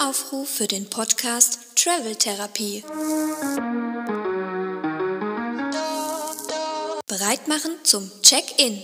[0.00, 2.84] Aufruf für den Podcast Travel Therapie.
[7.08, 8.80] Bereit machen zum Check-in.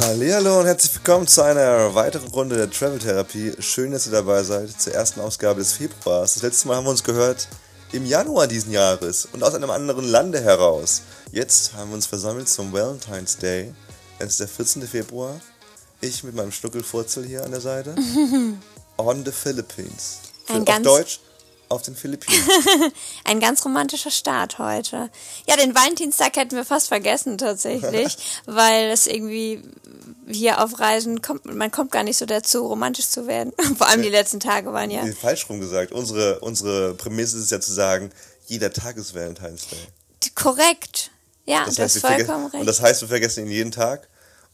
[0.00, 3.52] Hallo und herzlich willkommen zu einer weiteren Runde der Travel Therapie.
[3.58, 6.34] Schön, dass ihr dabei seid zur ersten Ausgabe des Februars.
[6.34, 7.48] Das letzte Mal haben wir uns gehört
[7.92, 11.02] im Januar diesen Jahres und aus einem anderen Lande heraus.
[11.32, 13.74] Jetzt haben wir uns versammelt zum Valentine's Day.
[14.18, 14.82] Es ist der 14.
[14.88, 15.38] Februar.
[16.00, 17.94] Ich mit meinem Schnuckelfurzel hier an der Seite.
[18.96, 20.18] On the Philippines.
[20.48, 21.20] Ein Auf ganz- Deutsch
[21.68, 22.42] auf den Philippinen.
[23.24, 25.08] Ein ganz romantischer Start heute.
[25.46, 29.62] Ja, den Valentinstag hätten wir fast vergessen tatsächlich, weil es irgendwie
[30.28, 33.52] hier auf Reisen kommt, man kommt gar nicht so dazu, romantisch zu werden.
[33.78, 35.92] Vor allem die letzten Tage waren ja falsch rum gesagt.
[35.92, 38.10] Unsere, unsere Prämisse ist ja zu sagen,
[38.48, 40.30] jeder Tag ist Valentine's Day.
[40.34, 41.12] korrekt.
[41.46, 42.60] Ja, Das heißt, verge- vollkommen recht.
[42.62, 44.08] Und das heißt, wir vergessen ihn jeden Tag.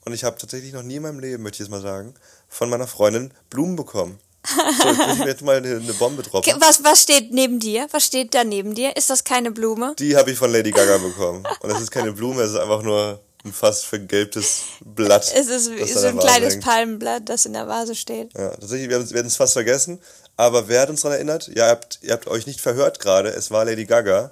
[0.06, 2.14] Und ich habe tatsächlich noch nie in meinem Leben, möchte ich jetzt mal sagen,
[2.48, 4.20] von meiner Freundin Blumen bekommen.
[4.46, 6.54] So, jetzt muss ich mir jetzt mal eine, eine Bombe droppen.
[6.60, 7.88] Was, was steht neben dir?
[7.90, 8.96] Was steht da neben dir?
[8.96, 9.96] Ist das keine Blume?
[9.98, 11.44] Die habe ich von Lady Gaga bekommen.
[11.58, 15.28] Und das ist keine Blume, es ist einfach nur ein fast vergelbtes Blatt.
[15.34, 16.64] Es ist so ein kleines hängt.
[16.64, 18.32] Palmenblatt, das in der Vase steht.
[18.34, 20.00] Ja, tatsächlich, wir hatten es fast vergessen.
[20.36, 21.48] Aber wer hat uns daran erinnert?
[21.48, 23.30] Ja, ihr habt, ihr habt euch nicht verhört gerade.
[23.30, 24.30] Es war Lady Gaga,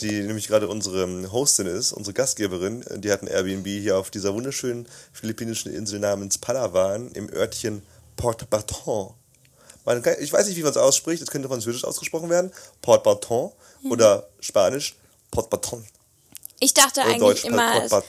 [0.00, 2.84] die nämlich gerade unsere Hostin ist, unsere Gastgeberin.
[2.96, 7.82] Die hat ein Airbnb hier auf dieser wunderschönen philippinischen Insel namens Palawan im Örtchen
[8.16, 9.14] Port Barton.
[9.84, 11.22] Man kann, ich weiß nicht, wie man es ausspricht.
[11.22, 12.50] Es könnte französisch ausgesprochen werden.
[12.80, 13.52] Port Barton
[13.90, 14.96] oder Spanisch
[15.30, 15.84] Port Barton.
[16.60, 18.04] Ich dachte Oder eigentlich Deutsch immer, Port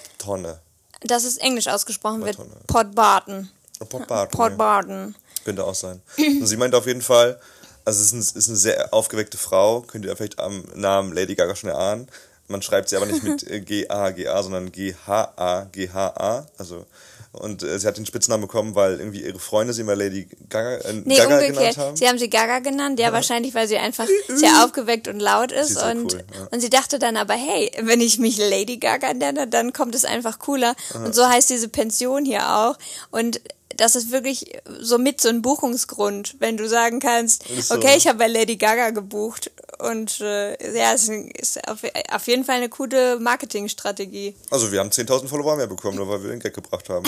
[1.02, 2.38] dass es Englisch ausgesprochen wird.
[2.38, 2.61] Barton, ja.
[2.67, 3.50] Port Barton.
[3.89, 4.38] Port Barton.
[4.38, 4.58] Port ja.
[4.58, 5.16] Barton.
[5.44, 6.02] Könnte auch sein.
[6.17, 7.39] Und sie meinte auf jeden Fall,
[7.86, 11.36] also es ist, ein, ist eine sehr aufgeweckte Frau, könnt ihr vielleicht am Namen Lady
[11.36, 12.08] Gaga schon erahnen.
[12.47, 16.45] Man schreibt sie aber nicht mit äh, G-A-G-A, sondern G-H-A-G-H-A.
[16.58, 16.86] Also,
[17.31, 20.78] und äh, sie hat den Spitznamen bekommen, weil irgendwie ihre Freunde sie immer Lady Gaga,
[20.78, 21.78] äh, Nee, Gaga genannt umgekehrt.
[21.78, 21.95] haben.
[21.95, 25.72] Sie haben sie Gaga genannt, ja, wahrscheinlich, weil sie einfach sehr aufgeweckt und laut ist.
[25.72, 26.47] ist und, cool, ja.
[26.52, 30.06] und sie dachte dann aber, hey, wenn ich mich Lady Gaga nenne, dann kommt es
[30.06, 30.75] einfach cooler.
[30.94, 32.78] Und so heißt diese Pension hier auch.
[33.12, 33.41] Und
[33.78, 37.75] das ist wirklich somit so ein Buchungsgrund, wenn du sagen kannst, so.
[37.75, 39.52] okay, ich habe bei Lady Gaga gebucht.
[39.80, 41.80] Und äh, ja, es ist auf,
[42.12, 44.35] auf jeden Fall eine coole Marketingstrategie.
[44.50, 47.06] Also wir haben 10.000 Follower mehr bekommen, nur weil wir den Gag gebracht haben.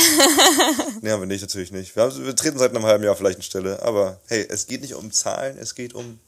[1.02, 1.96] nee, haben wir nicht, natürlich nicht.
[1.96, 4.82] Wir, haben, wir treten seit einem halben Jahr vielleicht eine Stelle, aber hey, es geht
[4.82, 6.20] nicht um Zahlen, es geht um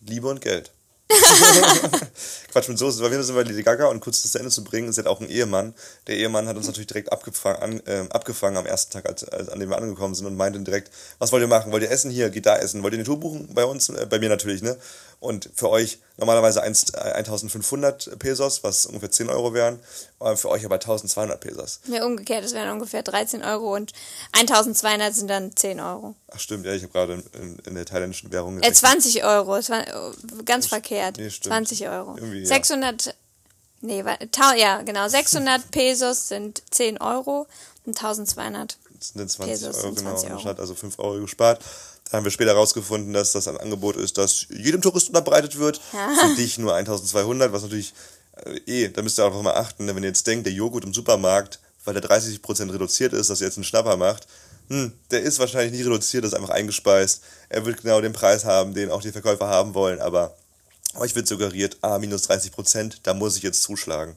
[0.00, 0.70] Liebe und Geld.
[2.52, 3.02] Quatsch mit Soße.
[3.02, 5.20] Weil wir sind bei Lady Gaga und kurz das Ende zu bringen, sie hat auch
[5.20, 5.74] einen Ehemann.
[6.06, 9.48] Der Ehemann hat uns natürlich direkt abgefangen, an, ähm, abgefangen am ersten Tag, als, als,
[9.48, 11.72] an dem wir angekommen sind und meinte direkt, was wollt ihr machen?
[11.72, 12.30] Wollt ihr essen hier?
[12.30, 12.82] Geht da essen?
[12.82, 13.48] Wollt ihr eine Tour buchen?
[13.54, 13.88] Bei uns?
[13.88, 14.76] Äh, bei mir natürlich, ne?
[15.24, 19.80] Und für euch normalerweise 1, äh, 1500 Pesos, was ungefähr 10 Euro wären.
[20.20, 21.80] äh, Für euch aber 1200 Pesos.
[21.88, 23.92] Ja, umgekehrt, das wären ungefähr 13 Euro und
[24.32, 26.14] 1200 sind dann 10 Euro.
[26.30, 29.56] Ach stimmt, ja, ich habe gerade in, in, in der thailändischen Währung Äh, 20 Euro,
[29.56, 30.12] es war äh,
[30.44, 31.16] ganz verkehrt.
[31.16, 31.52] nee, stimmt.
[31.54, 32.16] 20 Euro.
[32.16, 32.46] Irgendwie, ja.
[32.46, 33.14] 600,
[33.80, 37.46] nee, wa- tau, ja, genau, 600 Pesos sind 10 Euro
[37.86, 38.76] und 1200.
[38.98, 40.10] Das sind 20 Pesos Euro, sind genau.
[40.16, 40.60] 20 Und Euro.
[40.60, 41.60] also 5 Euro gespart.
[42.10, 45.80] Da haben wir später herausgefunden, dass das ein Angebot ist, das jedem Touristen unterbreitet wird.
[46.20, 47.94] Für dich nur 1200, was natürlich,
[48.44, 50.52] äh, eh, da müsst ihr auch noch mal achten, ne, wenn ihr jetzt denkt, der
[50.52, 54.26] Joghurt im Supermarkt, weil der 30% reduziert ist, dass ihr jetzt einen Schnapper macht,
[54.68, 57.22] hm, der ist wahrscheinlich nicht reduziert, das ist einfach eingespeist.
[57.48, 60.34] Er wird genau den Preis haben, den auch die Verkäufer haben wollen, aber
[60.96, 64.16] euch wird suggeriert, ah, minus 30%, da muss ich jetzt zuschlagen.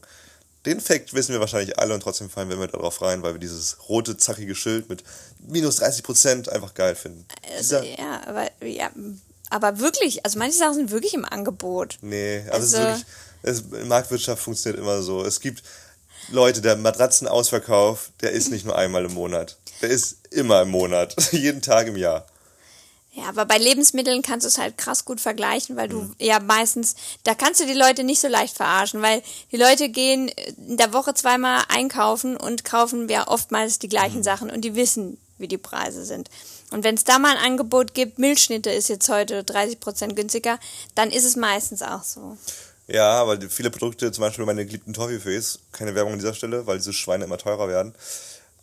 [0.66, 3.38] Den Fakt wissen wir wahrscheinlich alle und trotzdem fallen wir immer darauf rein, weil wir
[3.40, 5.04] dieses rote, zackige Schild mit
[5.46, 7.26] minus 30% einfach geil finden.
[7.56, 8.90] Also, ja, aber, ja,
[9.50, 11.98] aber wirklich, also manche Sachen sind wirklich im Angebot.
[12.02, 13.06] nee, also, es ist Also- wirklich,
[13.82, 15.24] es, Marktwirtschaft funktioniert immer so.
[15.24, 15.62] Es gibt
[16.30, 19.56] Leute, der Matratzenausverkauf, der ist nicht nur einmal im Monat.
[19.80, 21.14] Der ist immer im Monat.
[21.32, 22.26] Jeden Tag im Jahr.
[23.18, 26.14] Ja, aber bei Lebensmitteln kannst du es halt krass gut vergleichen, weil Mhm.
[26.18, 29.88] du ja meistens, da kannst du die Leute nicht so leicht verarschen, weil die Leute
[29.88, 30.28] gehen
[30.68, 33.90] in der Woche zweimal einkaufen und kaufen ja oftmals die Mhm.
[33.90, 36.30] gleichen Sachen und die wissen, wie die Preise sind.
[36.70, 40.58] Und wenn es da mal ein Angebot gibt, Milchschnitte ist jetzt heute 30% günstiger,
[40.94, 42.36] dann ist es meistens auch so.
[42.86, 46.78] Ja, die- viele Produkte, zum Beispiel meine geliebten Toffifees, keine Werbung an dieser Stelle, weil
[46.78, 47.94] diese Schweine immer teurer werden.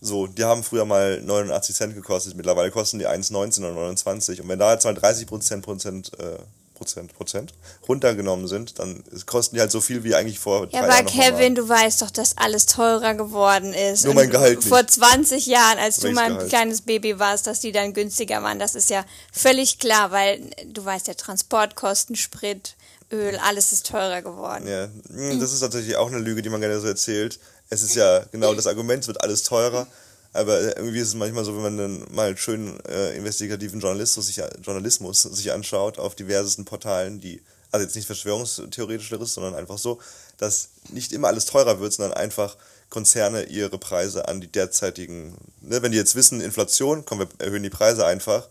[0.06, 4.42] So, die haben früher mal 89 Cent gekostet, mittlerweile kosten die 1,19 oder 29.
[4.42, 6.38] Und wenn da jetzt mal 30 Prozent, Prozent, äh,
[6.76, 7.54] Prozent, Prozent
[7.88, 11.68] runtergenommen sind, dann kosten die halt so viel wie eigentlich vor Ja, aber Kevin, du
[11.68, 14.06] weißt doch, dass alles teurer geworden ist.
[14.06, 14.68] Nur mein Gehalt nicht.
[14.68, 16.50] Vor 20 Jahren, als du Welches mal ein Gehalt?
[16.50, 18.60] kleines Baby warst, dass die dann günstiger waren.
[18.60, 22.75] Das ist ja völlig klar, weil du weißt ja, Transportkosten, Sprit,
[23.12, 24.68] Öl, alles ist teurer geworden.
[24.68, 27.40] Ja, hm, das ist tatsächlich auch eine Lüge, die man gerne so erzählt.
[27.70, 29.88] Es ist ja genau das Argument, es wird alles teurer.
[30.34, 34.42] Aber irgendwie ist es manchmal so, wenn man dann mal schön äh, investigativen Journalismus sich,
[34.62, 37.42] Journalismus sich anschaut auf diversesten Portalen, die,
[37.72, 40.00] also jetzt nicht verschwörungstheoretischeres, sondern einfach so,
[40.38, 42.58] dass nicht immer alles teurer wird, sondern einfach
[42.90, 47.64] Konzerne ihre Preise an die derzeitigen, ne, wenn die jetzt wissen, Inflation, kommen wir erhöhen
[47.64, 48.48] die Preise einfach,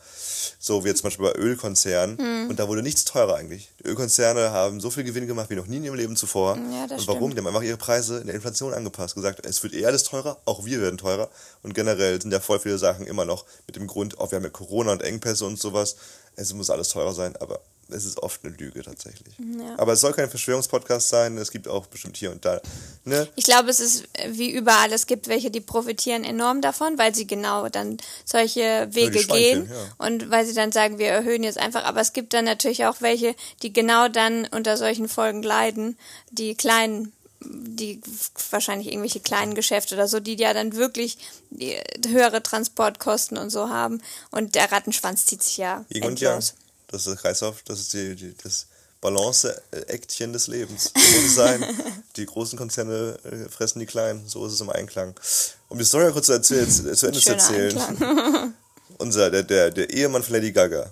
[0.58, 2.50] so wie jetzt zum Beispiel bei Ölkonzernen, Hm.
[2.50, 3.70] und da wurde nichts teurer eigentlich.
[3.80, 6.56] Die Ölkonzerne haben so viel Gewinn gemacht wie noch nie in ihrem Leben zuvor.
[6.56, 7.30] Ja, das und warum?
[7.30, 7.34] stimmt.
[7.34, 10.36] Die haben einfach ihre Preise in der Inflation angepasst, gesagt, es wird eh alles teurer,
[10.44, 11.30] auch wir werden teurer.
[11.62, 14.44] Und generell sind ja voll viele Sachen immer noch mit dem Grund, auch wir haben
[14.44, 15.96] ja Corona und Engpässe und sowas,
[16.36, 19.34] es muss alles teurer sein, aber es ist oft eine Lüge tatsächlich.
[19.38, 19.78] Ja.
[19.78, 22.60] Aber es soll kein Verschwörungspodcast sein, es gibt auch bestimmt hier und da,
[23.04, 23.28] ne?
[23.36, 24.92] Ich glaube, es ist äh, wie überall.
[24.92, 30.06] Es gibt welche, die profitieren enorm davon, weil sie genau dann solche Wege gehen ja.
[30.06, 31.84] und weil sie dann sagen, wir erhöhen jetzt einfach.
[31.84, 35.96] Aber es gibt dann natürlich auch welche, die genau dann unter solchen Folgen leiden,
[36.30, 37.12] die kleinen
[37.46, 38.00] die
[38.50, 41.18] wahrscheinlich irgendwelche kleinen Geschäfte oder so, die ja dann wirklich
[41.50, 41.76] die
[42.08, 44.00] höhere Transportkosten und so haben.
[44.30, 46.52] Und der Rattenschwanz zieht sich ja Yin und Yang.
[46.94, 48.66] Das ist der Kreislauf, das ist die, die, das
[49.00, 50.92] Balance-Äktchen des Lebens.
[50.94, 51.64] So muss es sein.
[52.14, 55.12] Die großen Konzerne äh, fressen die kleinen, so ist es im Einklang.
[55.68, 57.76] Um die Story kurz zu, erzählen, zu Ende zu erzählen.
[57.76, 58.54] Einklang.
[58.98, 60.88] Unser, der, der, der Ehemann von Lady Gaga.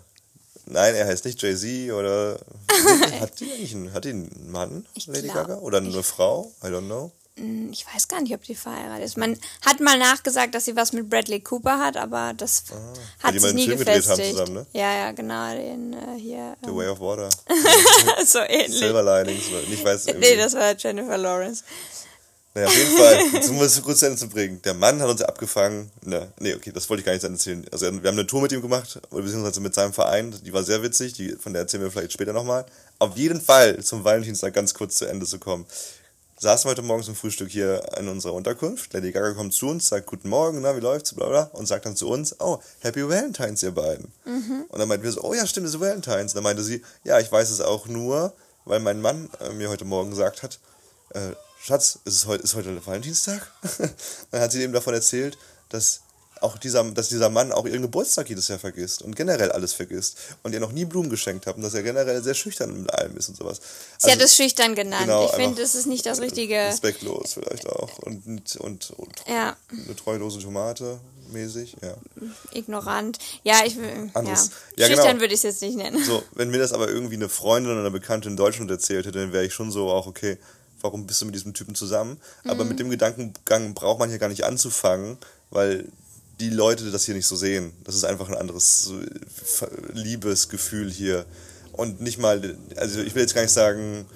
[0.66, 2.40] Nein, er heißt nicht Jay-Z oder.
[3.20, 5.58] hat die eigentlich einen, hat die einen Mann, Ich Lady glaub- Gaga?
[5.60, 6.52] Oder eine Frau?
[6.64, 7.12] I don't know.
[7.34, 9.16] Ich weiß gar nicht, ob die verheiratet ist.
[9.16, 12.78] Man hat mal nachgesagt, dass sie was mit Bradley Cooper hat, aber das weil
[13.20, 14.30] hat einen nie Film haben gefestigt.
[14.32, 14.66] zusammen, ne?
[14.74, 16.56] Ja, ja, genau, den äh, hier.
[16.62, 17.30] The Way of Water.
[17.48, 17.56] Ähm,
[18.26, 18.78] so ähnlich.
[18.78, 19.44] Silver Linings.
[19.70, 20.36] Ich weiß Nee, irgendwie.
[20.36, 21.64] das war Jennifer Lawrence.
[22.54, 24.60] Naja, auf jeden Fall, um es kurz zu Ende zu bringen.
[24.60, 25.90] Der Mann hat uns ja abgefangen.
[26.02, 27.64] Ne, nee, okay, das wollte ich gar nicht erzählen.
[27.72, 30.38] Also wir haben eine Tour mit ihm gemacht, beziehungsweise mit seinem Verein.
[30.44, 32.66] Die war sehr witzig, die, von der erzählen wir vielleicht später nochmal.
[32.98, 35.64] Auf jeden Fall zum Valentinstag ganz kurz zu Ende zu kommen.
[36.42, 38.92] Saßen heute Morgen zum Frühstück hier in unserer Unterkunft.
[38.92, 41.86] Lady Gaga kommt zu uns, sagt Guten Morgen, na, wie läuft's, bla bla, und sagt
[41.86, 44.12] dann zu uns, oh, Happy Valentines, ihr beiden.
[44.68, 46.32] Und dann meinten wir so, oh ja, stimmt, es ist Valentines.
[46.32, 48.32] Und dann meinte sie, ja, ich weiß es auch nur,
[48.64, 50.58] weil mein Mann äh, mir heute Morgen gesagt hat,
[51.10, 51.20] äh,
[51.60, 53.48] Schatz, ist, es heute, ist heute Valentinstag?
[54.32, 55.38] dann hat sie ihm davon erzählt,
[55.68, 56.00] dass
[56.42, 60.18] auch dieser, dass dieser Mann auch ihren Geburtstag jedes Jahr vergisst und generell alles vergisst
[60.42, 63.16] und ihr noch nie Blumen geschenkt hat und dass er generell sehr schüchtern mit allem
[63.16, 63.60] ist und sowas.
[63.98, 65.04] Sie hat es schüchtern genannt.
[65.04, 66.56] genau, ich finde, das ist nicht das richtige.
[66.56, 71.00] Respektlos vielleicht auch und, und, und, und Ja, eine treulose Tomate
[71.32, 71.94] mäßig, ja.
[72.52, 73.18] ignorant.
[73.42, 74.10] Ja, ich will.
[74.14, 74.22] Ja.
[74.76, 75.20] Ja, schüchtern genau.
[75.20, 76.02] würde ich es jetzt nicht nennen.
[76.04, 79.18] So, wenn mir das aber irgendwie eine Freundin oder eine Bekannte in Deutschland erzählt hätte,
[79.18, 80.38] dann wäre ich schon so auch, okay,
[80.80, 82.20] warum bist du mit diesem Typen zusammen?
[82.44, 85.16] Aber mit dem Gedankengang braucht man hier gar nicht anzufangen,
[85.50, 85.88] weil
[86.40, 87.72] die Leute das hier nicht so sehen.
[87.84, 88.92] Das ist einfach ein anderes
[89.92, 91.24] Liebesgefühl hier.
[91.72, 94.06] Und nicht mal, also ich will jetzt gar nicht sagen,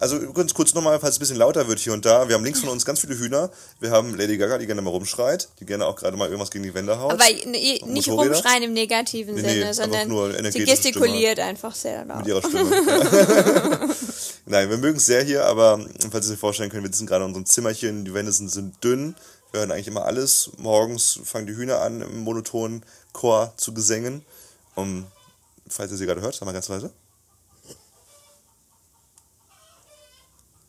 [0.00, 2.28] also ganz kurz nochmal, falls es ein bisschen lauter wird hier und da.
[2.28, 3.50] Wir haben links von uns ganz viele Hühner.
[3.80, 6.62] Wir haben Lady Gaga, die gerne mal rumschreit, die gerne auch gerade mal irgendwas gegen
[6.62, 7.12] die Wände haut.
[7.12, 11.74] Aber nee, nicht rumschreien im negativen Nee, nee, Sinne, einfach sondern nur sie gestikuliert einfach
[11.74, 12.18] sehr laut.
[12.18, 12.70] mit ihrer Stimme.
[14.46, 17.24] Nein, wir mögen es sehr hier, aber falls Sie sich vorstellen können, wir sitzen gerade
[17.24, 19.16] in unserem Zimmerchen, die Wände sind, sind dünn,
[19.58, 20.50] wir hören eigentlich immer alles.
[20.56, 24.24] Morgens fangen die Hühner an, im monotonen Chor zu gesängen.
[24.76, 25.06] Und
[25.68, 26.92] falls ihr sie gerade hört, sag mal ganz leise.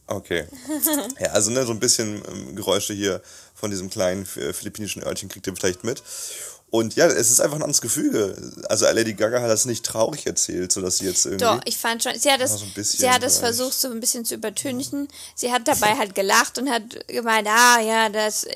[0.08, 0.48] Okay.
[1.20, 3.22] Ja, also ne, so ein bisschen ähm, Geräusche hier
[3.54, 6.02] von diesem kleinen äh, philippinischen Örtchen kriegt ihr vielleicht mit.
[6.72, 8.36] Und ja, es ist einfach ein anderes Gefüge.
[8.70, 11.46] Also Lady Gaga hat das nicht traurig erzählt, so dass sie jetzt irgendwie.
[11.46, 13.38] Doch, ich fand schon, sie hat es, Ja, so sie hat vielleicht.
[13.40, 15.08] versucht, so ein bisschen zu übertünchen.
[15.34, 18.54] Sie hat dabei halt gelacht und hat gemeint, ah, ja, das äh,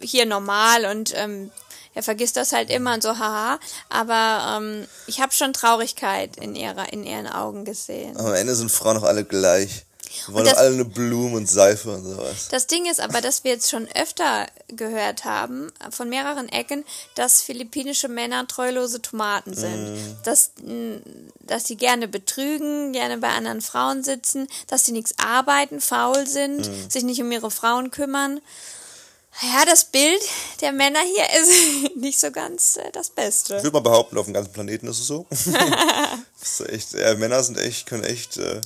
[0.00, 1.50] hier normal und ähm,
[1.94, 3.58] er vergisst das halt immer und so, haha.
[3.88, 8.16] Aber ähm, ich habe schon Traurigkeit in ihrer, in ihren Augen gesehen.
[8.18, 9.85] Am Ende sind Frauen doch alle gleich.
[10.26, 12.48] Wir wollen das- alle eine Blume und Seife und sowas.
[12.50, 16.84] Das Ding ist aber, dass wir jetzt schon öfter gehört haben, von mehreren Ecken,
[17.14, 19.94] dass philippinische Männer treulose Tomaten sind.
[19.94, 20.16] Mm.
[20.24, 20.50] Dass,
[21.40, 26.68] dass sie gerne betrügen, gerne bei anderen Frauen sitzen, dass sie nichts arbeiten, faul sind,
[26.68, 26.90] Mm.
[26.90, 28.40] sich nicht um ihre Frauen kümmern.
[29.42, 30.22] Ja, das Bild
[30.62, 33.54] der Männer hier ist nicht so ganz äh, das Ich Beste.
[33.62, 35.26] würde mal behaupten, auf dem ganzen Planeten ist es so.
[36.42, 38.60] ist echt, ja, Männer sind echt, können echt, äh,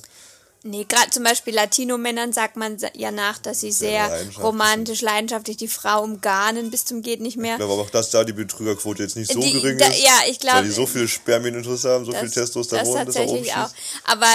[0.63, 5.57] Nee, gerade zum Beispiel Latino-Männern sagt man ja nach, dass sie sehr, leidenschaftlich romantisch, leidenschaftlich
[5.57, 7.53] die Frau umgarnen bis zum geht nicht mehr.
[7.53, 10.03] ich glaube aber auch, dass da die Betrügerquote jetzt nicht so Die- gering da- ist.
[10.03, 13.69] ja, ich glaub, Weil die so viel Spermienintus haben, so viel Testosteron, das tatsächlich auch.
[13.69, 13.75] schießt.
[14.05, 14.27] Aber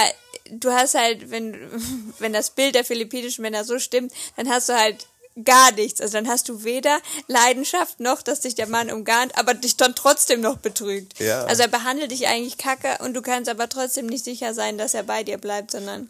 [0.51, 1.55] du hast halt, wenn,
[2.19, 5.07] wenn das Bild der philippinischen Männer so stimmt, dann hast du halt
[5.45, 6.01] gar nichts.
[6.01, 9.95] Also dann hast du weder Leidenschaft noch, dass dich der Mann umgarnt, aber dich dann
[9.95, 11.19] trotzdem noch betrügt.
[11.19, 11.45] Ja.
[11.45, 14.93] Also er behandelt dich eigentlich kacke und du kannst aber trotzdem nicht sicher sein, dass
[14.93, 16.09] er bei dir bleibt, sondern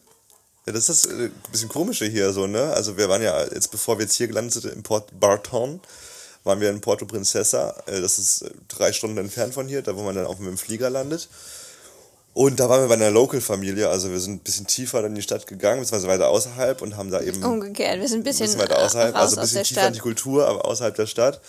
[0.68, 2.74] Ja, das ist das äh, bisschen komische hier so, ne?
[2.74, 5.80] Also wir waren ja jetzt, bevor wir jetzt hier gelandet sind, im Port Barton,
[6.44, 7.74] waren wir in Porto Princesa.
[7.86, 10.50] Äh, das ist äh, drei Stunden entfernt von hier, da wo man dann auch mit
[10.50, 11.30] dem Flieger landet.
[12.34, 15.24] Und da waren wir bei einer Local-Familie, also wir sind ein bisschen tiefer in die
[15.24, 17.44] Stadt gegangen, beziehungsweise weiter außerhalb und haben da eben.
[17.44, 19.64] Umgekehrt, wir sind ein bisschen, ein bisschen weiter außerhalb, raus also ein aus bisschen der
[19.64, 19.88] tiefer Stadt.
[19.88, 21.42] in die Kultur, aber außerhalb der Stadt.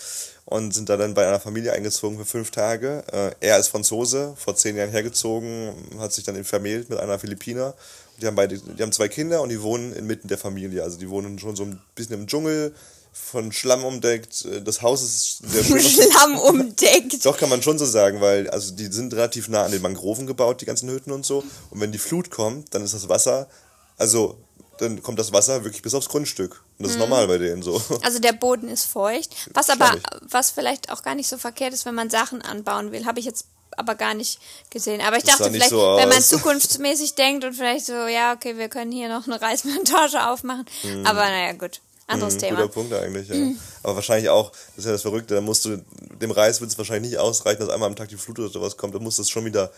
[0.46, 3.04] Und sind da dann bei einer Familie eingezogen für fünf Tage.
[3.40, 7.75] Er ist Franzose, vor zehn Jahren hergezogen, hat sich dann vermählt mit einer Philippiner.
[8.20, 10.82] Die haben beide, die haben zwei Kinder und die wohnen inmitten der Familie.
[10.82, 12.75] Also die wohnen schon so ein bisschen im Dschungel,
[13.12, 14.44] von Schlamm umdeckt.
[14.44, 15.80] Äh, Das Haus ist sehr schön.
[16.10, 17.25] Schlamm umdeckt.
[17.25, 20.26] Doch, kann man schon so sagen, weil also die sind relativ nah an den Mangroven
[20.26, 21.44] gebaut, die ganzen Hütten und so.
[21.70, 23.48] Und wenn die Flut kommt, dann ist das Wasser,
[23.96, 24.38] also
[24.78, 26.62] dann kommt das Wasser wirklich bis aufs Grundstück.
[26.78, 27.82] Und das ist normal bei denen so.
[28.02, 31.84] Also der Boden ist feucht, was aber, was vielleicht auch gar nicht so verkehrt ist,
[31.84, 33.46] wenn man Sachen anbauen will, habe ich jetzt
[33.78, 34.38] aber gar nicht
[34.70, 35.00] gesehen.
[35.00, 38.56] Aber ich Das dachte vielleicht, so wenn man zukunftsmäßig denkt und vielleicht so, ja, okay,
[38.56, 40.66] wir können hier noch eine Reisplantage aufmachen.
[41.04, 42.56] Aber naja, gut, anderes Mhm, Thema.
[42.62, 43.37] Guter Punkt eigentlich, ja.
[43.82, 45.82] Aber wahrscheinlich auch, das ist ja das Verrückte, da musst du,
[46.20, 48.76] dem Reis wird es wahrscheinlich nicht ausreichen, dass einmal am Tag die Flut oder sowas
[48.76, 49.70] kommt, dann muss das schon wieder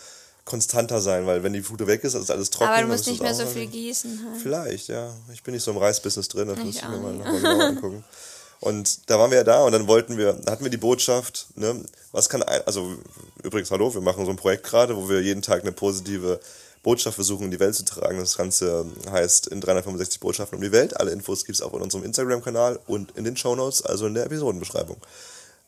[0.45, 2.73] konstanter sein, weil wenn die Flut weg ist, ist alles trocken.
[2.73, 4.27] Aber du musst nicht mehr so viel gießen.
[4.31, 4.43] Halt.
[4.43, 5.13] Vielleicht, ja.
[5.33, 7.65] Ich bin nicht so im Reisbusiness drin, das Ich müsste ich mir mal nochmal genauer
[7.65, 8.05] angucken.
[8.61, 11.47] Und da waren wir ja da und dann wollten wir, da hatten wir die Botschaft,
[11.57, 12.95] ne, was kann ein, also
[13.43, 16.41] übrigens, hallo, wir machen so ein Projekt gerade, wo wir jeden Tag eine positive
[16.83, 18.19] Botschaft versuchen in die Welt zu tragen.
[18.19, 20.99] Das Ganze heißt in 365 Botschaften um die Welt.
[20.99, 24.99] Alle Infos gibt's auch in unserem Instagram-Kanal und in den Shownotes, also in der Episodenbeschreibung.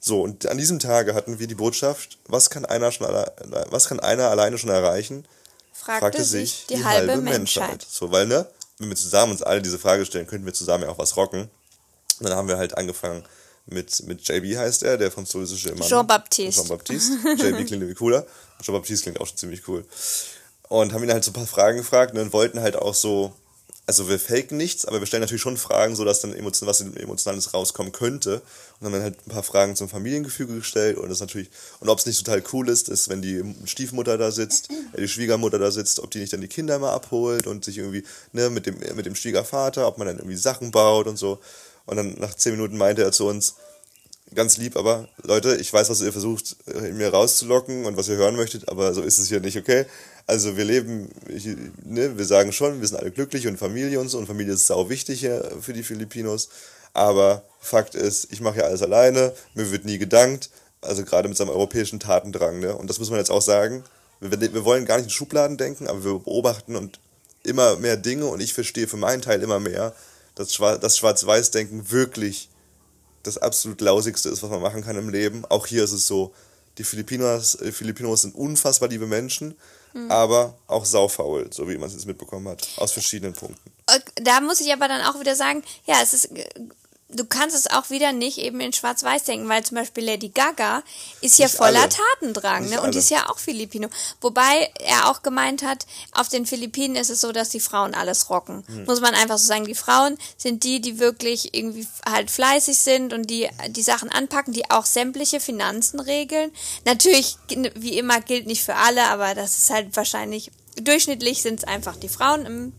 [0.01, 3.33] So, und an diesem Tage hatten wir die Botschaft, was kann einer schon alle,
[3.71, 5.25] was kann einer alleine schon erreichen?
[5.73, 7.87] Fragte, sich die, halbe, Menschheit.
[7.89, 8.47] So, weil, ne,
[8.79, 11.49] wenn wir zusammen uns alle diese Frage stellen, könnten wir zusammen ja auch was rocken.
[12.23, 13.25] Und dann haben wir halt angefangen
[13.67, 15.89] mit, mit JB heißt er, der französische Mann.
[15.89, 16.63] Jean-Baptiste.
[16.63, 17.15] Jean-Baptiste.
[17.37, 18.27] JB klingt irgendwie cooler.
[18.61, 19.85] Jean-Baptiste klingt auch schon ziemlich cool.
[20.69, 23.33] Und haben ihn halt so ein paar Fragen gefragt und wollten halt auch so,
[23.87, 26.81] also wir faken nichts, aber wir stellen natürlich schon Fragen, so dass dann emotion, was
[26.81, 28.43] Emotionales rauskommen könnte.
[28.81, 31.51] Und haben dann halt ein paar Fragen zum Familiengefüge gestellt und das natürlich,
[31.81, 35.09] und ob es nicht total cool ist, ist, wenn die Stiefmutter da sitzt, äh, die
[35.09, 38.51] Schwiegermutter da sitzt, ob die nicht dann die Kinder mal abholt und sich irgendwie, ne,
[38.51, 41.39] mit dem, mit dem Schwiegervater, ob man dann irgendwie Sachen baut und so.
[41.87, 43.57] Und dann nach zehn Minuten meinte er zu uns,
[44.35, 48.17] ganz lieb, aber Leute, ich weiß, was ihr versucht, äh, mir rauszulocken und was ihr
[48.17, 49.85] hören möchtet, aber so ist es hier nicht, okay?
[50.27, 51.47] Also wir leben, ich,
[51.85, 54.19] ne, wir sagen schon, wir sind alle glücklich und Familie und so.
[54.19, 56.49] Und Familie ist sau wichtig hier für die Filipinos,
[56.95, 61.37] aber Fakt ist, ich mache ja alles alleine, mir wird nie gedankt, also gerade mit
[61.37, 62.75] seinem europäischen Tatendrang, ne?
[62.77, 63.85] Und das muss man jetzt auch sagen,
[64.21, 67.01] wir, wir wollen gar nicht in Schubladen denken, aber wir beobachten und
[67.43, 68.27] immer mehr Dinge.
[68.27, 69.95] Und ich verstehe für meinen Teil immer mehr,
[70.35, 72.49] dass Schwa- das Schwarz-Weiß-Denken wirklich
[73.23, 75.45] das absolut lausigste ist, was man machen kann im Leben.
[75.49, 76.35] Auch hier ist es so,
[76.79, 79.55] die Filipinos, äh, Filipinos sind unfassbar liebe Menschen,
[80.09, 83.71] aber auch saufaul, so wie man es jetzt mitbekommen hat, aus verschiedenen Punkten.
[83.95, 86.49] Und Da muss ich aber dann auch wieder sagen, ja, es ist, äh,
[87.15, 90.83] du kannst es auch wieder nicht eben in Schwarz-Weiß denken, weil zum Beispiel Lady Gaga
[91.21, 91.89] ist ja Nicht voller alle.
[91.89, 92.81] Tatendrang, Nicht ne?
[92.81, 92.99] Und die alle.
[92.99, 93.89] ist ja auch Filipino.
[94.21, 98.31] Wobei er auch gemeint hat, auf den Philippinen ist es so, dass die Frauen alles
[98.31, 98.65] rocken.
[98.67, 98.85] Hm.
[98.85, 99.65] Muss man einfach so sagen.
[99.65, 104.53] Die Frauen sind die, die wirklich irgendwie halt fleißig sind und die die Sachen anpacken,
[104.53, 106.51] die auch sämtliche Finanzen regeln.
[106.85, 107.37] Natürlich,
[107.75, 111.97] wie immer, gilt nicht für alle, aber das ist halt wahrscheinlich, durchschnittlich sind es einfach
[111.97, 112.73] die Frauen im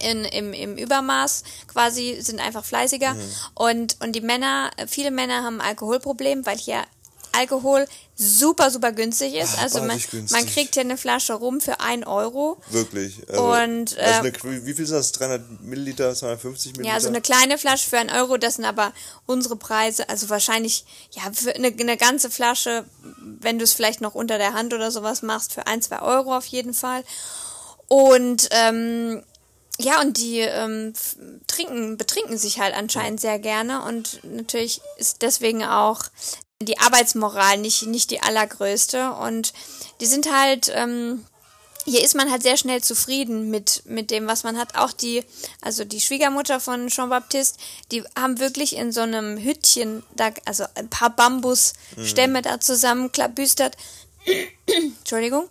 [0.00, 3.32] in, im, im Übermaß quasi sind einfach fleißiger Mhm.
[3.54, 6.82] und, und die Männer, viele Männer haben ein Alkoholproblem, weil hier
[7.32, 9.58] Alkohol super, super günstig ist.
[9.58, 10.30] Ah, also man, günstig.
[10.32, 12.56] man kriegt hier eine Flasche rum für ein Euro.
[12.70, 13.20] Wirklich.
[13.28, 15.12] Also, Und, äh, also eine, wie viel sind das?
[15.12, 16.88] 300 Milliliter, 250 Milliliter?
[16.88, 18.92] Ja, also eine kleine Flasche für ein Euro, das sind aber
[19.26, 20.08] unsere Preise.
[20.08, 22.84] Also wahrscheinlich, ja, für eine, eine ganze Flasche,
[23.40, 26.36] wenn du es vielleicht noch unter der Hand oder sowas machst, für ein, zwei Euro
[26.36, 27.04] auf jeden Fall.
[27.86, 29.22] Und ähm,
[29.78, 30.92] ja, und die ähm,
[31.46, 36.02] trinken, betrinken sich halt anscheinend sehr gerne und natürlich ist deswegen auch
[36.60, 39.12] die Arbeitsmoral nicht, nicht die allergrößte.
[39.12, 39.52] Und
[40.00, 41.24] die sind halt, ähm,
[41.84, 44.76] hier ist man halt sehr schnell zufrieden mit, mit dem, was man hat.
[44.76, 45.24] Auch die,
[45.62, 47.58] also die Schwiegermutter von Jean-Baptiste,
[47.92, 53.76] die haben wirklich in so einem Hüttchen, da, also ein paar Bambusstämme da zusammenklabüstert.
[54.66, 55.48] Entschuldigung.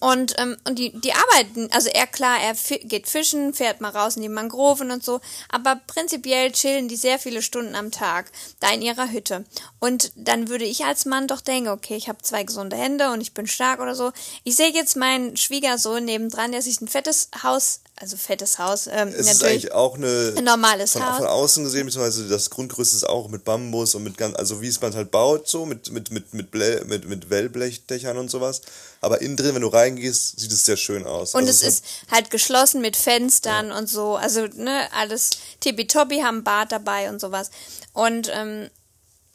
[0.00, 4.16] Und, ähm, und die, die arbeiten, also er klar, er geht fischen, fährt mal raus
[4.16, 8.70] in die Mangroven und so, aber prinzipiell chillen die sehr viele Stunden am Tag da
[8.72, 9.44] in ihrer Hütte.
[9.78, 13.20] Und dann würde ich als Mann doch denken, okay, ich habe zwei gesunde Hände und
[13.20, 14.10] ich bin stark oder so.
[14.42, 19.08] Ich sehe jetzt meinen Schwiegersohn nebendran, der sich ein fettes Haus, also fettes Haus, ähm,
[19.08, 21.16] es ist eigentlich auch eine, ein normales von, Haus.
[21.18, 24.68] von außen gesehen, beziehungsweise das Grundgerüst ist auch mit Bambus und mit ganz, also wie
[24.68, 28.60] es man halt baut, so, mit, mit, mit, mit, Blä, mit, mit Wellblechdächern und sowas.
[29.00, 31.34] Aber innen drin, wenn du reingehst, sieht es sehr schön aus.
[31.34, 34.16] Und also es hat- ist halt geschlossen mit Fenstern und so.
[34.16, 37.50] Also, ne, alles tippitoppi, haben Bad dabei und sowas.
[37.92, 38.70] Und ähm,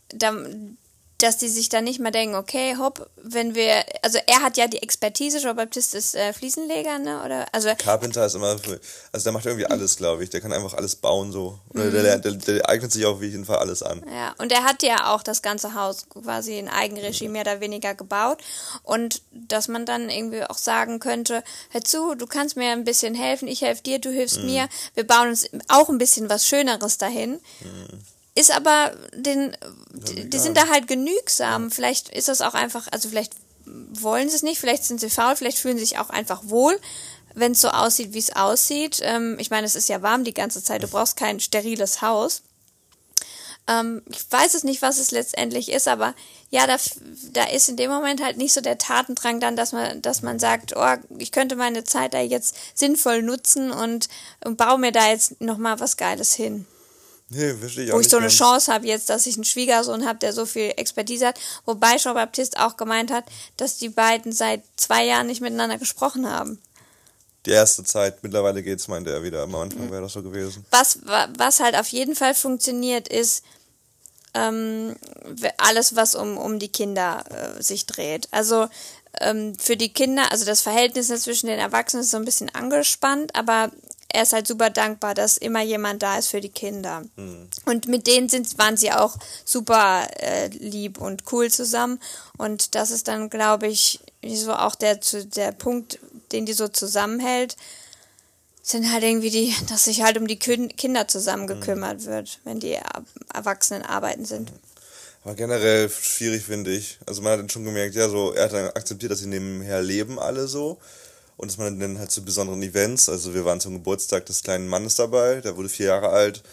[0.10, 0.34] da,
[1.24, 4.68] dass die sich dann nicht mal denken, okay, hopp, wenn wir, also er hat ja
[4.68, 7.70] die Expertise, Jean Baptiste ist äh, Fliesenleger, ne, oder, also.
[7.78, 8.58] Carpenter ist immer,
[9.12, 12.18] also der macht irgendwie alles, glaube ich, der kann einfach alles bauen so, oder der,
[12.20, 14.04] der, der eignet sich auf jeden Fall alles an.
[14.14, 17.96] Ja, und er hat ja auch das ganze Haus quasi in Eigenregie mehr oder weniger
[17.96, 18.42] gebaut
[18.84, 23.16] und dass man dann irgendwie auch sagen könnte, hör zu, du kannst mir ein bisschen
[23.16, 24.46] helfen, ich helfe dir, du hilfst Mhm.
[24.46, 27.40] mir, wir bauen uns auch ein bisschen was Schöneres dahin.
[28.36, 29.56] Ist aber den,
[29.92, 31.70] die, die sind da halt genügsam.
[31.70, 33.34] Vielleicht ist das auch einfach, also vielleicht
[33.66, 36.80] wollen sie es nicht, vielleicht sind sie faul, vielleicht fühlen sie sich auch einfach wohl,
[37.36, 39.00] wenn es so aussieht, wie es aussieht.
[39.04, 42.42] Ähm, ich meine, es ist ja warm die ganze Zeit, du brauchst kein steriles Haus.
[43.68, 46.16] Ähm, ich weiß es nicht, was es letztendlich ist, aber
[46.50, 46.78] ja, da,
[47.32, 50.40] da ist in dem Moment halt nicht so der Tatendrang dann, dass man, dass man
[50.40, 54.10] sagt, oh, ich könnte meine Zeit da jetzt sinnvoll nutzen und,
[54.44, 56.66] und baue mir da jetzt nochmal was Geiles hin
[57.34, 58.38] Nee, verstehe ich wo ich so eine ganz.
[58.38, 61.40] Chance habe jetzt, dass ich einen Schwiegersohn habe, der so viel Expertise hat.
[61.66, 63.26] Wobei Jean Baptiste auch gemeint hat,
[63.58, 66.62] dass die beiden seit zwei Jahren nicht miteinander gesprochen haben.
[67.46, 69.56] Die erste Zeit, mittlerweile geht's, meinte er wieder, am Mhm.
[69.56, 70.66] Anfang wäre das so gewesen.
[70.72, 73.44] Was, wa- was halt auf jeden Fall funktioniert, ist
[74.34, 74.96] ähm,
[75.58, 77.24] alles, was um, um die Kinder
[77.58, 78.28] äh, sich dreht.
[78.32, 78.68] Also
[79.20, 83.36] ähm, für die Kinder, also das Verhältnis zwischen den Erwachsenen ist so ein bisschen angespannt,
[83.36, 83.72] aber
[84.14, 87.04] er ist halt super dankbar, dass immer jemand da ist für die Kinder.
[87.66, 92.00] Und mit denen sind, waren sie auch super äh, lieb und cool zusammen.
[92.38, 96.00] Und das ist dann, glaube ich, so auch der, zu- der Punkt,
[96.32, 97.58] den die so zusammenhält,
[98.62, 102.60] sind halt irgendwie die, dass sich halt um die Kün- Kinder zusammen gekümmert wird, wenn
[102.60, 103.04] die Er-
[103.34, 104.52] Erwachsenen arbeiten sind.
[105.26, 107.00] Aber generell schwierig, finde ich.
[107.06, 109.82] Also man hat dann schon gemerkt, ja, so, er hat dann akzeptiert, dass sie nebenher
[109.82, 110.78] leben alle so.
[111.38, 114.68] Und dass man dann halt zu besonderen Events, also wir waren zum Geburtstag des kleinen
[114.68, 116.44] Mannes dabei, der wurde vier Jahre alt,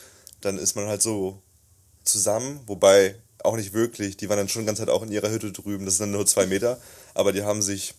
[0.40, 1.42] dann ist man halt so
[2.04, 5.52] zusammen, wobei auch nicht wirklich, die waren dann schon ganze Zeit auch in ihrer Hütte
[5.52, 6.80] drüben, das sind dann nur zwei Meter,
[7.14, 7.94] aber die haben sich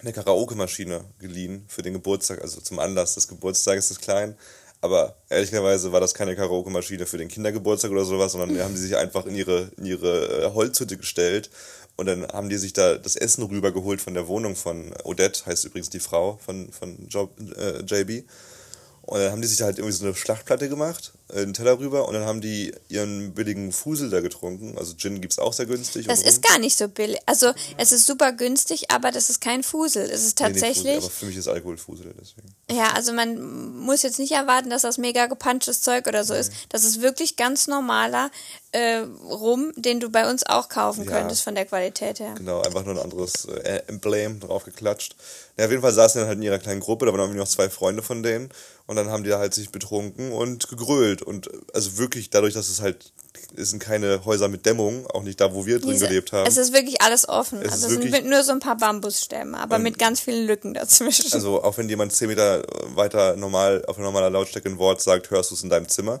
[0.00, 4.36] eine Karaoke-Maschine geliehen für den Geburtstag, also zum Anlass des Geburtstages des Kleinen.
[4.80, 8.96] Aber ehrlicherweise war das keine Karaoke-Maschine für den Kindergeburtstag oder sowas, sondern haben die sich
[8.96, 11.50] einfach in ihre, in ihre äh, Holzhütte gestellt
[11.96, 15.64] und dann haben die sich da das Essen rübergeholt von der Wohnung von Odette, heißt
[15.64, 18.26] übrigens die Frau von, von Job, äh, JB.
[19.02, 22.06] Und dann haben die sich da halt irgendwie so eine Schlachtplatte gemacht, einen Teller rüber
[22.08, 24.76] und dann haben die ihren billigen Fusel da getrunken.
[24.76, 26.06] Also Gin gibt's auch sehr günstig.
[26.06, 27.18] Das ist gar nicht so billig.
[27.26, 30.02] Also es ist super günstig, aber das ist kein Fusel.
[30.10, 30.96] Es ist Nee, nicht Fusel, tatsächlich.
[30.98, 32.54] aber für mich ist Alkohol Fusel, deswegen.
[32.70, 36.52] Ja, also man muss jetzt nicht erwarten, dass das mega gepunchtes Zeug oder so ist.
[36.68, 38.30] Das ist wirklich ganz normaler
[38.72, 41.10] äh, Rum, den du bei uns auch kaufen Ja.
[41.18, 42.34] könntest von der Qualität her.
[42.36, 45.14] Genau, einfach nur ein anderes äh, Emblem drauf geklatscht.
[45.58, 47.38] Ja, auf jeden Fall saßen die dann halt in ihrer kleinen Gruppe, da waren irgendwie
[47.40, 48.48] noch zwei Freunde von denen
[48.86, 52.68] und dann haben die da halt sich betrunken und gegrölt und also wirklich dadurch, dass
[52.68, 53.12] es halt
[53.56, 56.46] es sind keine Häuser mit Dämmung, auch nicht da, wo wir drin Diese- gelebt haben.
[56.46, 57.60] Es ist wirklich alles offen.
[57.62, 61.32] Es also es sind nur so ein paar Bambusstämme, aber mit ganz vielen Lücken dazwischen.
[61.32, 62.62] Also auch wenn jemand 10 Meter
[62.94, 66.14] weiter normal auf normaler Lautstärke ein Wort sagt, hörst du es in deinem Zimmer.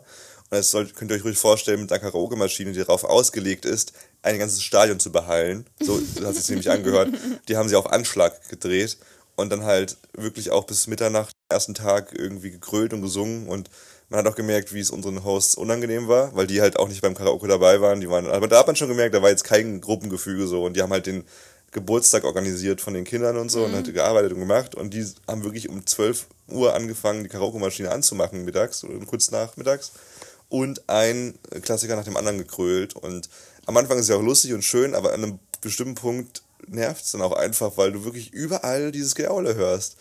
[0.50, 3.92] Und das sollt, könnt ihr euch ruhig vorstellen, mit einer Karaoke-Maschine, die darauf ausgelegt ist,
[4.22, 5.66] ein ganzes Stadion zu behallen.
[5.80, 7.08] So hat es nämlich angehört.
[7.48, 8.98] Die haben sie auf Anschlag gedreht
[9.36, 13.70] und dann halt wirklich auch bis Mitternacht, ersten Tag irgendwie gegrölt und gesungen und
[14.12, 17.00] man hat auch gemerkt, wie es unseren Hosts unangenehm war, weil die halt auch nicht
[17.00, 18.02] beim Karaoke dabei waren.
[18.02, 20.76] Die waren, aber da hat man schon gemerkt, da war jetzt kein Gruppengefüge so und
[20.76, 21.24] die haben halt den
[21.70, 25.42] Geburtstag organisiert von den Kindern und so und hat gearbeitet und gemacht und die haben
[25.44, 29.92] wirklich um 12 Uhr angefangen, die Karaoke-Maschine anzumachen mittags oder kurz nachmittags
[30.50, 33.30] und ein Klassiker nach dem anderen gekrölt und
[33.64, 37.06] am Anfang ist es ja auch lustig und schön, aber an einem bestimmten Punkt nervt
[37.06, 39.96] es dann auch einfach, weil du wirklich überall dieses Geaule hörst.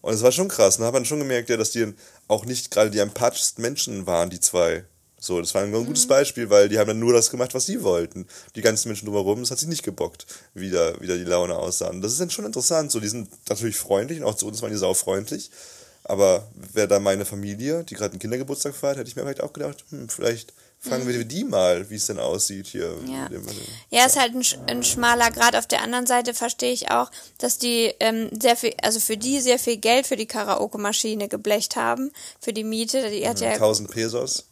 [0.00, 0.76] Und es war schon krass.
[0.76, 1.92] Da hat man schon gemerkt, ja, dass die
[2.28, 4.84] auch nicht gerade die empathischsten Menschen waren, die zwei.
[5.20, 7.82] So, das war ein gutes Beispiel, weil die haben dann nur das gemacht, was sie
[7.82, 8.26] wollten.
[8.54, 11.56] Die ganzen Menschen drumherum, das hat sie nicht gebockt, wie da, wie da die Laune
[11.56, 11.88] aussah.
[11.88, 12.92] Und das ist dann schon interessant.
[12.92, 15.50] So, die sind natürlich freundlich und auch zu uns waren die sau freundlich.
[16.04, 19.52] Aber wäre da meine Familie, die gerade einen Kindergeburtstag feiert, hätte ich mir vielleicht auch
[19.52, 22.94] gedacht, hm, vielleicht fragen wir die mal, wie es denn aussieht hier.
[23.06, 23.28] Ja.
[23.90, 25.56] Ja, ist halt ein, ein schmaler Grad.
[25.56, 29.40] Auf der anderen Seite verstehe ich auch, dass die ähm, sehr viel, also für die
[29.40, 33.10] sehr viel Geld für die Karaoke-Maschine geblecht haben, für die Miete.
[33.10, 34.44] Die hat ja, 1000 Pesos.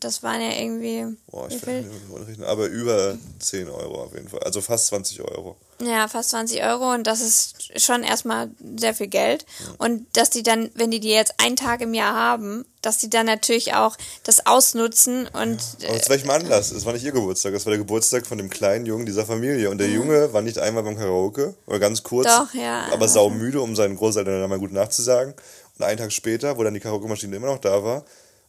[0.00, 4.28] Das waren ja irgendwie, Boah, ich weiß nicht, rechnet, aber über 10 Euro auf jeden
[4.28, 4.40] Fall.
[4.40, 5.56] Also fast 20 Euro.
[5.80, 9.44] Ja, fast 20 Euro und das ist schon erstmal sehr viel Geld.
[9.76, 13.10] Und dass die dann, wenn die die jetzt einen Tag im Jahr haben, dass die
[13.10, 16.70] dann natürlich auch das ausnutzen und Aber zu welchem Anlass?
[16.70, 19.68] Es war nicht ihr Geburtstag, es war der Geburtstag von dem kleinen Jungen dieser Familie.
[19.70, 22.86] Und der Junge war nicht einmal beim Karaoke, oder ganz kurz, Doch, ja.
[22.92, 25.34] aber saumüde, um seinen Großeltern dann mal gut nachzusagen.
[25.78, 28.04] Und einen Tag später, wo dann die Karaoke-Maschine immer noch da war,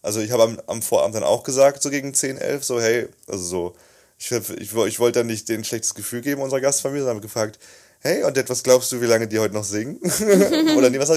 [0.08, 3.10] also ich habe am, am Vorabend dann auch gesagt, so gegen 10, 11, so hey,
[3.28, 3.76] also so,
[4.18, 7.60] ich, ich, ich wollte dann nicht den schlechtes Gefühl geben unserer Gastfamilie, sondern habe gefragt,
[8.00, 10.00] hey, und was glaubst du, wie lange die heute noch singen?
[10.78, 11.12] Oder nee, was,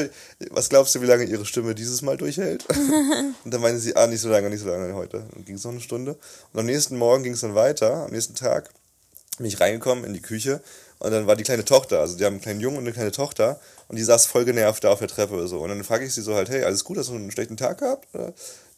[0.51, 2.67] was glaubst du, wie lange ihre Stimme dieses Mal durchhält?
[3.45, 5.25] und dann meinte sie, ah, nicht so lange, nicht so lange heute.
[5.33, 6.17] Dann ging es noch eine Stunde.
[6.53, 8.71] Und am nächsten Morgen ging es dann weiter, am nächsten Tag
[9.39, 10.61] bin ich reingekommen in die Küche
[11.01, 13.11] und dann war die kleine Tochter, also die haben einen kleinen Jungen und eine kleine
[13.11, 13.59] Tochter
[13.89, 15.61] und die saß voll genervt da auf der Treppe oder so.
[15.61, 17.79] Und dann frage ich sie so halt, hey, alles gut, hast du einen schlechten Tag
[17.79, 18.07] gehabt?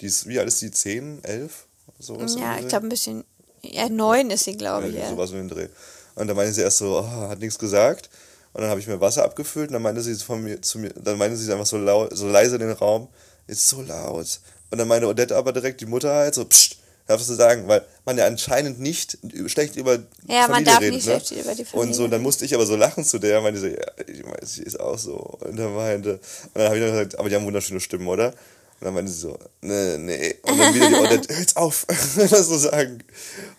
[0.01, 0.71] Die ist, wie alt ist die?
[0.71, 1.67] Zehn, elf?
[1.99, 3.25] Sowas ja, ich glaube ein bisschen,
[3.63, 4.95] ja, neun ist sie, glaube ich.
[4.95, 5.69] Ja, sowas in den Dreh.
[6.15, 8.09] Und dann meinte sie erst so, oh, hat nichts gesagt.
[8.53, 10.91] Und dann habe ich mir Wasser abgefüllt und dann meinte sie von mir zu mir,
[10.91, 13.09] dann meinte sie einfach so laut, so leise in den Raum,
[13.49, 14.41] ist so laut.
[14.71, 17.85] Und dann meinte Odette aber direkt, die Mutter halt, so, pst, darfst du sagen, weil
[18.05, 19.95] man ja anscheinend nicht schlecht über
[20.27, 21.21] ja, Familie man darf redet, nicht ne?
[21.21, 21.89] schlecht über die Familie.
[21.89, 24.55] Und so, dann musste ich aber so lachen zu der, meinte so, ja, ich weiß,
[24.55, 25.17] sie ist auch so.
[25.17, 26.21] Und dann meinte, und
[26.55, 28.29] dann habe ich dann gesagt, aber die haben wunderschöne Stimmen, oder?
[28.83, 30.35] Und dann meinte sie so, nee, nee.
[30.43, 31.87] Und dann wieder die Odette, hör's auf,
[32.17, 32.99] das so sagen.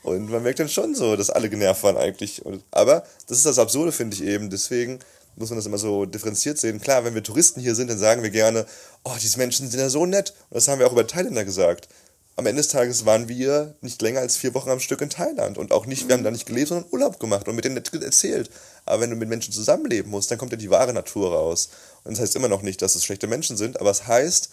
[0.01, 2.45] Und man merkt dann schon so, dass alle genervt waren eigentlich.
[2.45, 4.49] Und, aber das ist das Absurde, finde ich eben.
[4.49, 4.99] Deswegen
[5.36, 6.82] muss man das immer so differenziert sehen.
[6.82, 8.65] Klar, wenn wir Touristen hier sind, dann sagen wir gerne,
[9.03, 10.34] oh, diese Menschen sind ja so nett.
[10.49, 11.88] Und das haben wir auch über Thailänder gesagt.
[12.36, 15.58] Am Ende des Tages waren wir nicht länger als vier Wochen am Stück in Thailand.
[15.58, 18.50] Und auch nicht, wir haben da nicht gelebt, sondern Urlaub gemacht und mit denen erzählt.
[18.86, 21.69] Aber wenn du mit Menschen zusammenleben musst, dann kommt ja die wahre Natur raus.
[22.04, 24.50] Und das heißt immer noch nicht, dass es schlechte Menschen sind, aber es heißt,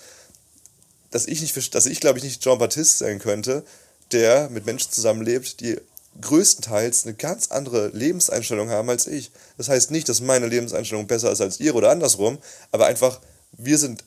[1.11, 3.65] dass ich nicht, dass ich glaube ich nicht Jean Baptiste sein könnte,
[4.13, 5.79] der mit Menschen zusammenlebt, die
[6.21, 9.31] größtenteils eine ganz andere Lebenseinstellung haben als ich.
[9.57, 12.39] Das heißt nicht, dass meine Lebenseinstellung besser ist als ihre oder andersrum,
[12.73, 13.21] aber einfach,
[13.53, 14.05] wir sind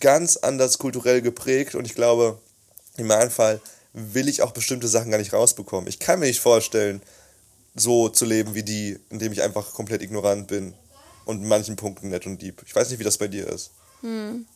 [0.00, 2.38] ganz anders kulturell geprägt und ich glaube,
[2.96, 3.60] in meinem Fall
[3.92, 5.88] will ich auch bestimmte Sachen gar nicht rausbekommen.
[5.88, 7.00] Ich kann mir nicht vorstellen,
[7.74, 10.74] so zu leben wie die, indem ich einfach komplett ignorant bin
[11.24, 12.62] und in manchen Punkten nett und lieb.
[12.66, 13.70] Ich weiß nicht, wie das bei dir ist.
[14.02, 14.46] Hm.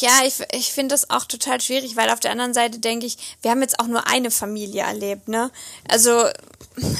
[0.00, 3.16] Ja, ich, ich finde das auch total schwierig, weil auf der anderen Seite denke ich,
[3.40, 5.50] wir haben jetzt auch nur eine Familie erlebt, ne?
[5.88, 6.28] Also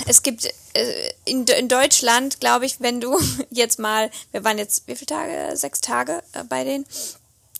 [0.06, 3.18] es gibt äh, in, in Deutschland, glaube ich, wenn du
[3.50, 5.56] jetzt mal, wir waren jetzt, wie viele Tage?
[5.56, 6.86] Sechs Tage äh, bei denen.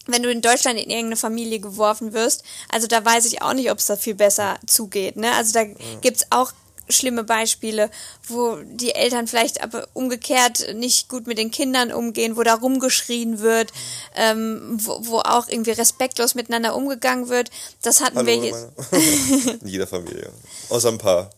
[0.07, 3.71] Wenn du in Deutschland in irgendeine Familie geworfen wirst, also da weiß ich auch nicht,
[3.71, 5.17] ob es da viel besser zugeht.
[5.17, 5.33] Ne?
[5.33, 5.77] Also da mhm.
[6.01, 6.53] gibt's auch
[6.89, 7.91] schlimme Beispiele,
[8.27, 13.41] wo die Eltern vielleicht aber umgekehrt nicht gut mit den Kindern umgehen, wo da rumgeschrien
[13.41, 13.73] wird,
[14.15, 17.51] ähm, wo, wo auch irgendwie respektlos miteinander umgegangen wird.
[17.83, 18.69] Das hatten Hallo, wir jetzt.
[19.63, 20.31] In jeder Familie.
[20.69, 21.31] Außer ein paar.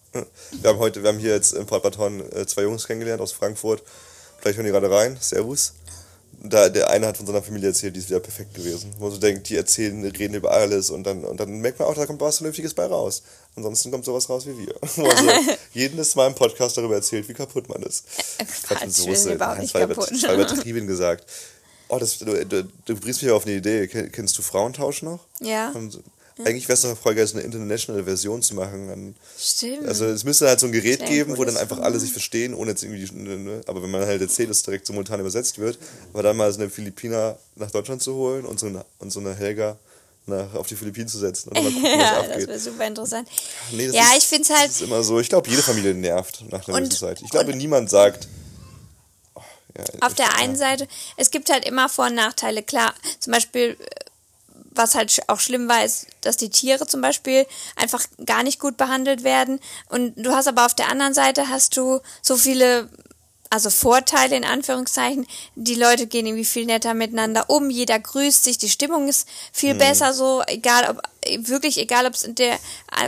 [0.53, 3.33] Wir haben heute, wir haben hier jetzt in Port Baton äh, zwei Jungs kennengelernt aus
[3.33, 3.83] Frankfurt.
[4.39, 5.19] Vielleicht hören die gerade rein.
[5.21, 5.75] Servus
[6.41, 8.93] da, der eine hat von seiner Familie erzählt, die ist wieder perfekt gewesen.
[8.99, 11.95] Wo du denkst, die erzählen, reden über alles und dann, und dann merkt man auch,
[11.95, 13.23] da kommt was Vernünftiges bei raus.
[13.57, 14.75] Ansonsten kommt sowas raus wie wir.
[14.83, 15.31] Also
[15.73, 18.05] jedes Mal im Podcast darüber erzählt, wie kaputt man ist.
[18.39, 20.11] Äh, Quatsch, so ist überhaupt nicht kaputt.
[20.23, 21.25] War übertrieben gesagt.
[21.89, 23.89] Oh, das, du, du, du bringst mich auf eine Idee.
[23.89, 25.21] Kennst du Frauentausch noch?
[25.41, 25.71] Ja.
[25.71, 26.01] Und
[26.45, 28.89] eigentlich wäre es voll geil, so eine international Version zu machen.
[28.89, 29.87] Dann, Stimmt.
[29.87, 32.55] Also es müsste halt so ein Gerät Sehr geben, wo dann einfach alle sich verstehen,
[32.55, 35.59] ohne jetzt irgendwie, ne, ne, aber wenn man halt erzählt, dass es direkt simultan übersetzt
[35.59, 35.79] wird,
[36.13, 39.21] aber dann mal so eine Philippiner nach Deutschland zu holen und so eine, und so
[39.21, 39.77] eine Helga
[40.29, 41.51] nach, auf die Philippinen zu setzen.
[41.51, 43.29] Und mal gucken, ja, das wäre super interessant.
[43.73, 44.69] Nee, ja, ist, ich finde es halt.
[44.69, 45.19] Das ist immer so.
[45.21, 47.23] Ich glaube, jede Familie nervt nach einer gewissen Zeit.
[47.23, 48.29] Ich glaube, niemand sagt.
[49.35, 49.43] Oh,
[49.77, 52.63] ja, auf der einen Seite, es gibt halt immer Vor- und Nachteile.
[52.63, 53.77] Klar, zum Beispiel
[54.79, 58.77] was halt auch schlimm war, ist, dass die Tiere zum Beispiel einfach gar nicht gut
[58.77, 59.61] behandelt werden.
[59.89, 62.89] Und du hast aber auf der anderen Seite hast du so viele
[63.51, 65.27] also Vorteile in Anführungszeichen.
[65.55, 69.75] Die Leute gehen irgendwie viel netter miteinander um, jeder grüßt sich, die Stimmung ist viel
[69.75, 69.79] mhm.
[69.79, 71.03] besser so, egal ob
[71.41, 72.59] wirklich egal ob es der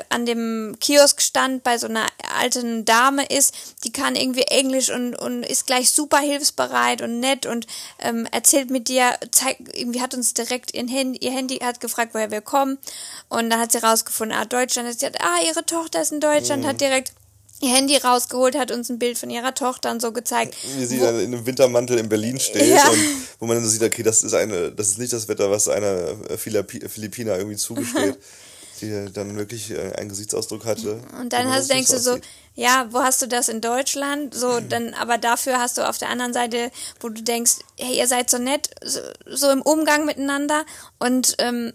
[0.08, 2.06] an dem Kiosk stand bei so einer
[2.38, 7.46] alten Dame ist, die kann irgendwie Englisch und und ist gleich super hilfsbereit und nett
[7.46, 7.66] und
[7.98, 12.14] ähm, erzählt mit dir, zeigt irgendwie hat uns direkt ihr Handy, ihr Handy hat gefragt,
[12.14, 12.78] woher wir kommen
[13.28, 16.64] und dann hat sie rausgefunden, ah Deutschland, sie hat, ah ihre Tochter ist in Deutschland,
[16.64, 16.68] mhm.
[16.68, 17.12] hat direkt
[17.60, 20.56] ihr Handy rausgeholt, hat uns ein Bild von ihrer Tochter und so gezeigt.
[20.76, 22.88] Wie sie dann in einem Wintermantel in Berlin steht ja.
[22.88, 22.98] und
[23.38, 25.68] wo man dann so sieht, okay, das ist eine, das ist nicht das Wetter, was
[25.68, 28.18] einer Philippiner irgendwie zugesteht.
[28.80, 31.02] die dann wirklich äh, einen Gesichtsausdruck hatte.
[31.20, 32.18] Und dann hast, denkst du so,
[32.54, 34.34] ja, wo hast du das in Deutschland?
[34.34, 34.68] So, mhm.
[34.68, 36.70] dann, aber dafür hast du auf der anderen Seite,
[37.00, 40.64] wo du denkst, hey, ihr seid so nett, so, so im Umgang miteinander
[40.98, 41.72] und ähm,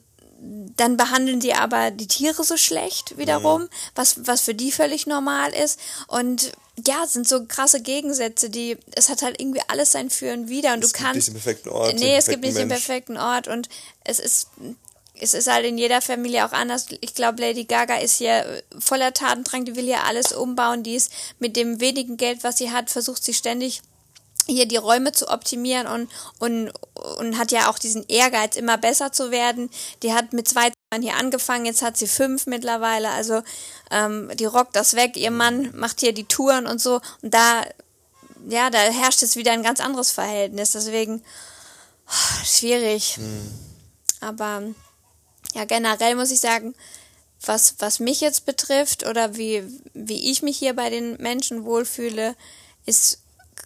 [0.75, 3.69] dann behandeln die aber die Tiere so schlecht wiederum, mhm.
[3.95, 5.79] was, was für die völlig normal ist.
[6.08, 6.51] Und
[6.86, 10.73] ja, sind so krasse Gegensätze, die, es hat halt irgendwie alles sein Für und Wider
[10.73, 11.17] und es du kannst.
[11.17, 11.99] Es gibt nicht den perfekten Ort.
[11.99, 12.63] Nee, es gibt nicht Mensch.
[12.63, 13.69] den perfekten Ort und
[14.03, 14.49] es ist,
[15.19, 16.88] es ist halt in jeder Familie auch anders.
[16.99, 21.12] Ich glaube, Lady Gaga ist hier voller Tatendrang, die will hier alles umbauen, die ist
[21.39, 23.81] mit dem wenigen Geld, was sie hat, versucht sie ständig
[24.47, 26.71] hier die Räume zu optimieren und, und,
[27.17, 29.69] und hat ja auch diesen Ehrgeiz, immer besser zu werden.
[30.03, 33.10] Die hat mit zwei Zimmern hier angefangen, jetzt hat sie fünf mittlerweile.
[33.10, 33.41] Also
[33.91, 35.17] ähm, die rockt das weg.
[35.17, 37.01] Ihr Mann macht hier die Touren und so.
[37.21, 37.63] Und da,
[38.47, 40.71] ja, da herrscht jetzt wieder ein ganz anderes Verhältnis.
[40.71, 41.23] Deswegen
[42.08, 43.17] oh, schwierig.
[43.17, 43.51] Mhm.
[44.21, 44.63] Aber
[45.53, 46.75] ja, generell muss ich sagen,
[47.41, 52.36] was, was mich jetzt betrifft oder wie, wie ich mich hier bei den Menschen wohlfühle,
[52.86, 53.19] ist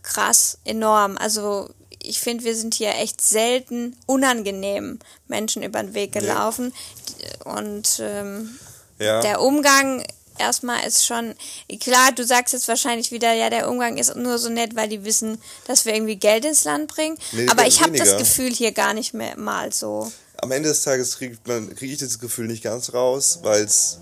[0.04, 1.18] krass, enorm.
[1.18, 1.70] Also
[2.02, 6.74] ich finde, wir sind hier echt selten unangenehm Menschen über den Weg gelaufen.
[7.20, 7.54] Ja.
[7.54, 8.58] Und ähm,
[9.00, 9.22] ja.
[9.22, 10.04] der Umgang
[10.40, 11.36] erstmal ist schon,
[11.80, 15.04] klar, du sagst jetzt wahrscheinlich wieder, ja, der Umgang ist nur so nett, weil die
[15.04, 17.18] wissen, dass wir irgendwie Geld ins Land bringen.
[17.34, 20.12] Nee, Aber ich habe das Gefühl hier gar nicht mehr mal so.
[20.38, 21.38] Am Ende des Tages kriege
[21.76, 24.00] krieg ich das Gefühl nicht ganz raus, weil es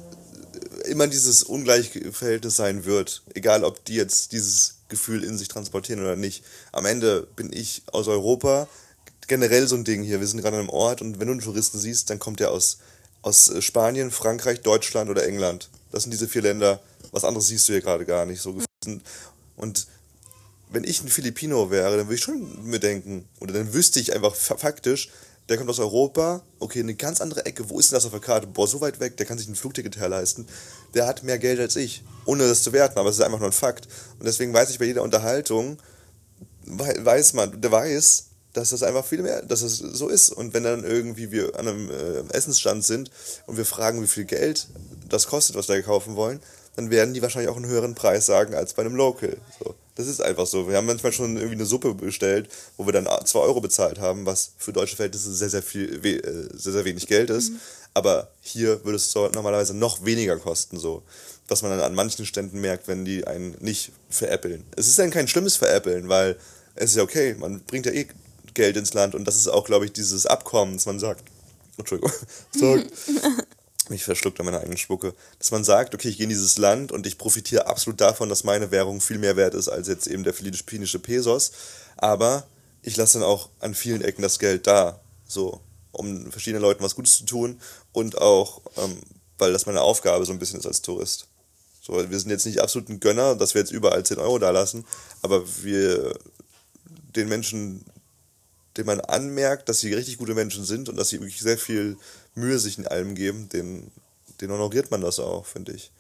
[0.86, 3.24] immer dieses Ungleichverhältnis sein wird.
[3.34, 6.44] Egal, ob die jetzt dieses Gefühl in sich transportieren oder nicht.
[6.72, 8.68] Am Ende bin ich aus Europa
[9.28, 10.20] generell so ein Ding hier.
[10.20, 12.52] Wir sind gerade an einem Ort und wenn du einen Touristen siehst, dann kommt der
[12.52, 12.78] aus,
[13.22, 15.70] aus äh, Spanien, Frankreich, Deutschland oder England.
[15.92, 16.82] Das sind diese vier Länder.
[17.12, 18.42] Was anderes siehst du hier gerade gar nicht.
[18.42, 18.58] So
[19.56, 19.88] und
[20.70, 24.14] wenn ich ein Filipino wäre, dann würde ich schon mir denken, oder dann wüsste ich
[24.14, 25.10] einfach faktisch,
[25.50, 28.20] der kommt aus Europa, okay, eine ganz andere Ecke, wo ist denn das auf der
[28.20, 28.48] Karte?
[28.48, 30.48] Boah, so weit weg, der kann sich ein Flugticket herleisten.
[30.94, 33.50] Der hat mehr Geld als ich, ohne das zu werten, aber es ist einfach nur
[33.50, 33.88] ein Fakt.
[34.20, 35.78] Und deswegen weiß ich bei jeder Unterhaltung,
[36.66, 40.32] weiß man, der weiß, dass das einfach viel mehr, dass es das so ist.
[40.32, 43.12] Und wenn dann irgendwie wir an einem äh, Essensstand sind
[43.46, 44.68] und wir fragen, wie viel Geld
[45.08, 46.42] das kostet, was wir kaufen wollen,
[46.76, 49.38] dann werden die wahrscheinlich auch einen höheren Preis sagen als bei einem Local.
[49.60, 49.76] So.
[49.98, 50.70] Das ist einfach so.
[50.70, 54.28] Wir haben manchmal schon irgendwie eine Suppe bestellt, wo wir dann 2 Euro bezahlt haben,
[54.28, 57.50] was für deutsche Verhältnisse sehr, sehr viel, äh, sehr, sehr wenig Geld ist.
[57.50, 57.60] Mhm.
[57.96, 61.02] Aber hier würde es so normalerweise noch weniger kosten, so.
[61.48, 64.64] Was man dann an manchen Ständen merkt, wenn die einen nicht veräppeln.
[64.76, 66.38] Es ist dann kein schlimmes Veräppeln, weil
[66.76, 68.08] es ist ja okay, man bringt ja eh
[68.54, 71.24] Geld ins Land und das ist auch, glaube ich, dieses Abkommen, dass man sagt,
[71.78, 72.12] Entschuldigung,
[72.52, 72.86] sagt,
[73.90, 76.92] mich verschluckt an meiner eigenen Spucke, dass man sagt, okay, ich gehe in dieses Land
[76.92, 80.24] und ich profitiere absolut davon, dass meine Währung viel mehr wert ist als jetzt eben
[80.24, 81.52] der philippinische Pesos,
[81.98, 82.48] aber
[82.82, 86.96] ich lasse dann auch an vielen Ecken das Geld da, so, um verschiedenen Leuten was
[86.96, 87.60] Gutes zu tun
[87.92, 88.98] und auch, ähm,
[89.38, 91.28] weil das meine Aufgabe so ein bisschen ist als Tourist.
[91.82, 94.50] So, wir sind jetzt nicht absolut ein Gönner, dass wir jetzt überall 10 Euro da
[94.52, 94.86] lassen,
[95.22, 96.18] aber wir
[97.16, 97.86] den Menschen,
[98.76, 101.98] denen man anmerkt, dass sie richtig gute Menschen sind und dass sie wirklich sehr viel
[102.38, 103.92] Mühe sich in allem geben, den,
[104.40, 105.92] den honoriert man das auch, finde ich.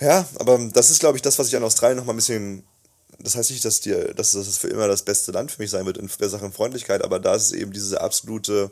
[0.00, 2.64] Ja, aber das ist, glaube ich, das, was ich an Australien noch mal ein bisschen.
[3.18, 5.84] Das heißt nicht, dass, dir, dass das für immer das beste Land für mich sein
[5.84, 8.70] wird in der Sache Freundlichkeit, aber da ist es eben diese absolute.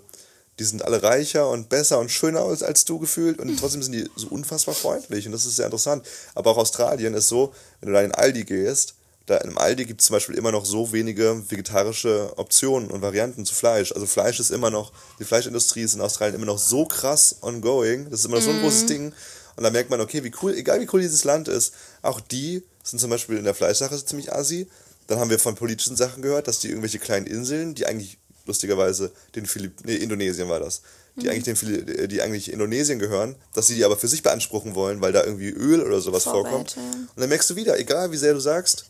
[0.58, 3.92] Die sind alle reicher und besser und schöner als, als du gefühlt und trotzdem sind
[3.92, 6.04] die so unfassbar freundlich und das ist sehr interessant.
[6.34, 8.94] Aber auch Australien ist so, wenn du da in Aldi gehst,
[9.28, 13.44] da im Aldi gibt es zum Beispiel immer noch so wenige vegetarische Optionen und Varianten
[13.44, 13.92] zu Fleisch.
[13.92, 18.08] Also Fleisch ist immer noch, die Fleischindustrie ist in Australien immer noch so krass ongoing.
[18.08, 18.42] Das ist immer mm.
[18.42, 18.86] so ein großes mhm.
[18.86, 19.12] Ding.
[19.56, 22.62] Und da merkt man, okay, wie cool, egal wie cool dieses Land ist, auch die
[22.82, 24.66] sind zum Beispiel in der Fleischsache ziemlich assi.
[25.08, 29.12] Dann haben wir von politischen Sachen gehört, dass die irgendwelche kleinen Inseln, die eigentlich lustigerweise
[29.34, 30.80] den Philipp, nee, Indonesien war das,
[31.16, 31.32] die mhm.
[31.32, 35.12] eigentlich den die eigentlich Indonesien gehören, dass sie die aber für sich beanspruchen wollen, weil
[35.12, 36.76] da irgendwie Öl oder sowas Vorwelt, vorkommt.
[36.76, 36.82] Ja.
[36.82, 38.86] Und dann merkst du wieder, egal wie sehr du sagst,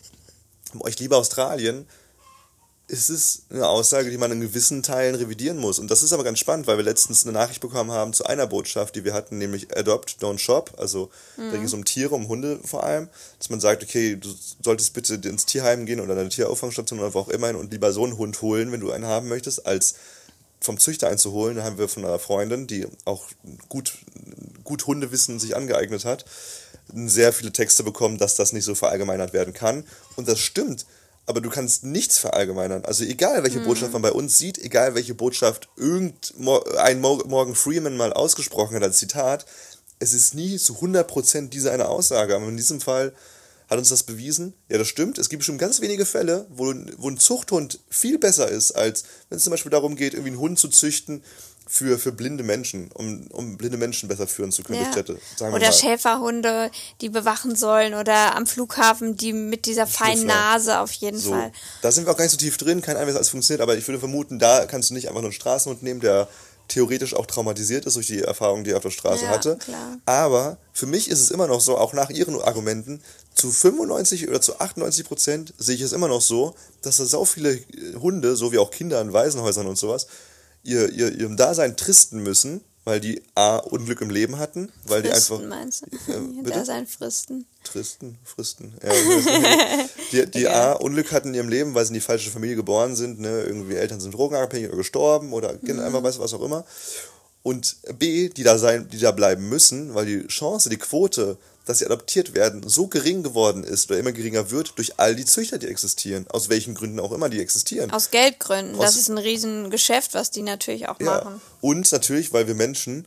[0.86, 1.86] ich liebe Australien,
[2.88, 5.78] ist es eine Aussage, die man in gewissen Teilen revidieren muss.
[5.78, 8.46] Und das ist aber ganz spannend, weil wir letztens eine Nachricht bekommen haben zu einer
[8.46, 10.72] Botschaft, die wir hatten, nämlich Adopt, Don't Shop.
[10.78, 11.50] Also mhm.
[11.50, 13.08] da ging es um Tiere, um Hunde vor allem.
[13.38, 17.20] Dass man sagt, okay, du solltest bitte ins Tierheim gehen oder eine Tierauffangstation oder wo
[17.20, 19.96] auch immer und lieber so einen Hund holen, wenn du einen haben möchtest, als
[20.60, 21.56] vom Züchter einzuholen.
[21.56, 23.26] Da haben wir von einer Freundin, die auch
[23.68, 23.98] gut,
[24.64, 26.24] gut Hundewissen sich angeeignet hat,
[26.92, 29.84] sehr viele Texte bekommen, dass das nicht so verallgemeinert werden kann.
[30.16, 30.86] Und das stimmt,
[31.26, 32.84] aber du kannst nichts verallgemeinern.
[32.84, 33.64] Also egal, welche mhm.
[33.64, 38.98] Botschaft man bei uns sieht, egal, welche Botschaft irgendein Morgan Freeman mal ausgesprochen hat als
[38.98, 39.44] Zitat,
[39.98, 42.34] es ist nie zu 100% diese eine Aussage.
[42.34, 43.12] Aber in diesem Fall
[43.68, 44.54] hat uns das bewiesen.
[44.70, 45.18] Ja, das stimmt.
[45.18, 49.36] Es gibt bestimmt ganz wenige Fälle, wo, wo ein Zuchthund viel besser ist, als wenn
[49.36, 51.22] es zum Beispiel darum geht, irgendwie einen Hund zu züchten,
[51.68, 54.90] für, für blinde Menschen, um, um blinde Menschen besser führen zu können ja.
[54.90, 55.18] Städte.
[55.40, 56.70] oder Schäferhunde,
[57.02, 61.30] die bewachen sollen oder am Flughafen, die mit dieser feinen Nase auf jeden so.
[61.30, 61.52] Fall.
[61.82, 63.86] Da sind wir auch gar nicht so tief drin, kein das alles funktioniert, aber ich
[63.86, 66.26] würde vermuten, da kannst du nicht einfach nur einen Straßenhund nehmen, der
[66.68, 69.56] theoretisch auch traumatisiert ist durch die Erfahrung, die er auf der Straße ja, hatte.
[69.56, 69.98] Klar.
[70.06, 73.02] Aber für mich ist es immer noch so, auch nach ihren Argumenten,
[73.34, 77.24] zu 95 oder zu 98 Prozent sehe ich es immer noch so, dass da so
[77.24, 77.58] viele
[78.00, 80.08] Hunde, so wie auch Kinder in Waisenhäusern und sowas,
[80.68, 85.38] ihr, ihr, ihrem Dasein tristen müssen, weil die A, Unglück im Leben hatten, weil Fristen,
[85.38, 85.48] die einfach.
[85.48, 86.12] meinst du?
[86.12, 86.58] Äh, Ja, bitte?
[86.58, 87.46] da sein Fristen.
[87.64, 88.74] Tristen, Fristen.
[88.82, 88.92] Ja,
[90.12, 92.96] die die A, Unglück hatten in ihrem Leben, weil sie in die falsche Familie geboren
[92.96, 93.42] sind, ne?
[93.42, 95.80] irgendwie Eltern sind drogenabhängig oder gestorben oder mhm.
[95.80, 96.64] einfach weiß was auch immer.
[97.42, 101.80] Und B, die da sein, die da bleiben müssen, weil die Chance, die Quote, dass
[101.80, 105.58] sie adoptiert werden, so gering geworden ist oder immer geringer wird durch all die Züchter,
[105.58, 106.26] die existieren.
[106.30, 107.90] Aus welchen Gründen auch immer die existieren.
[107.90, 108.74] Aus Geldgründen.
[108.76, 111.06] Aus- das ist ein Riesengeschäft, was die natürlich auch Ja.
[111.22, 111.42] machen.
[111.60, 113.04] Und natürlich, weil wir Menschen,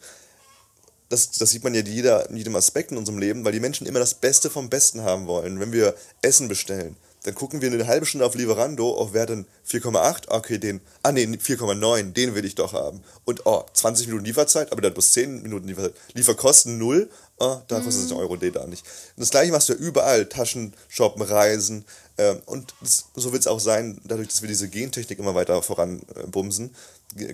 [1.09, 3.87] das, das sieht man ja jeder, in jedem Aspekt in unserem Leben, weil die Menschen
[3.87, 5.59] immer das Beste vom Besten haben wollen.
[5.59, 9.45] Wenn wir Essen bestellen, dann gucken wir eine halbe Stunde auf Lieferando, auf wer denn
[9.69, 13.03] 4,8, okay, den, ah nee, 4,9, den will ich doch haben.
[13.25, 15.93] Und oh, 20 Minuten Lieferzeit, aber hat bloß 10 Minuten Lieferzeit.
[16.13, 18.83] Lieferkosten null, oh, da kostet es einen Euro, nee, da nicht.
[19.15, 21.85] Und das gleiche machst du ja überall, Taschen, shoppen, reisen.
[22.17, 25.61] Ähm, und das, so wird es auch sein, dadurch, dass wir diese Gentechnik immer weiter
[25.61, 26.73] voranbumsen.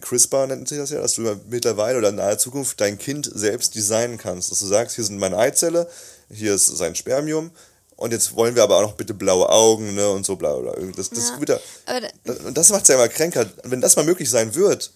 [0.02, 3.76] CRISPR nennt sich das ja, dass du mittlerweile oder in naher Zukunft dein Kind selbst
[3.76, 4.52] designen kannst.
[4.52, 5.88] Dass du sagst, hier sind meine Eizelle,
[6.30, 7.52] hier ist sein Spermium
[7.98, 10.74] und jetzt wollen wir aber auch noch bitte blaue Augen ne, und so bla bla.
[10.96, 11.56] Das, das, Ja.
[11.56, 13.46] ja, Aber da- das- und das macht es ja immer kränker.
[13.64, 14.92] Wenn das mal möglich sein wird,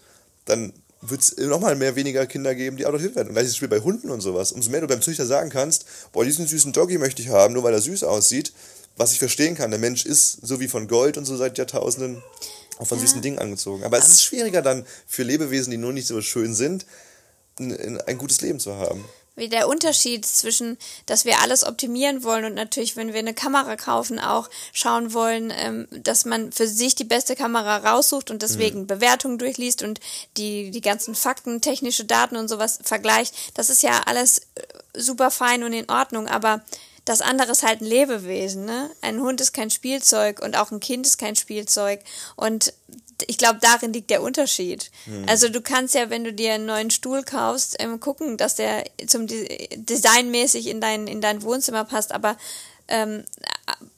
[0.45, 3.29] dann wird es nochmal mehr weniger Kinder geben, die adoptiert werden.
[3.29, 4.51] Und gleiches Spiel bei Hunden und sowas.
[4.51, 7.63] Umso mehr du beim Züchter sagen kannst, boah, diesen süßen Doggy möchte ich haben, nur
[7.63, 8.53] weil er süß aussieht,
[8.97, 9.71] was ich verstehen kann.
[9.71, 12.21] Der Mensch ist so wie von Gold und so seit Jahrtausenden
[12.77, 13.83] auch von süßen Dingen angezogen.
[13.83, 16.85] Aber es ist schwieriger dann für Lebewesen, die nur nicht so schön sind,
[17.59, 19.03] ein- ein gutes Leben zu haben.
[19.35, 23.75] Wie der Unterschied zwischen, dass wir alles optimieren wollen und natürlich, wenn wir eine Kamera
[23.77, 28.87] kaufen, auch schauen wollen, ähm, dass man für sich die beste Kamera raussucht und deswegen
[28.87, 29.99] Bewertungen durchliest und
[30.37, 33.33] die, die ganzen Fakten, technische Daten und sowas vergleicht.
[33.53, 34.61] Das ist ja alles äh,
[34.93, 36.61] super fein und in Ordnung, aber
[37.05, 38.91] das andere ist halt ein Lebewesen, ne?
[39.01, 42.01] Ein Hund ist kein Spielzeug und auch ein Kind ist kein Spielzeug.
[42.35, 42.73] Und
[43.27, 44.91] ich glaube, darin liegt der Unterschied.
[45.27, 48.85] Also du kannst ja, wenn du dir einen neuen Stuhl kaufst, ähm, gucken, dass der
[49.07, 52.37] zum De designmäßig in dein, in dein Wohnzimmer passt, aber
[52.87, 53.23] ähm,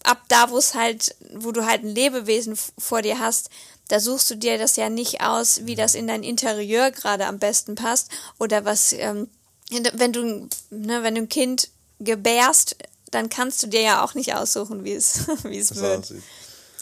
[0.03, 3.49] ab da, wo es halt, wo du halt ein Lebewesen vor dir hast,
[3.87, 7.39] da suchst du dir das ja nicht aus, wie das in dein Interieur gerade am
[7.39, 8.09] besten passt
[8.39, 9.29] oder was, ähm,
[9.69, 12.75] wenn du, ne, wenn du ein Kind gebärst,
[13.11, 15.99] dann kannst du dir ja auch nicht aussuchen, wie es, wie es wird.
[15.99, 16.23] aussieht.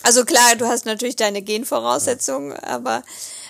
[0.04, 3.04] Also klar, du hast natürlich deine Genvoraussetzungen, aber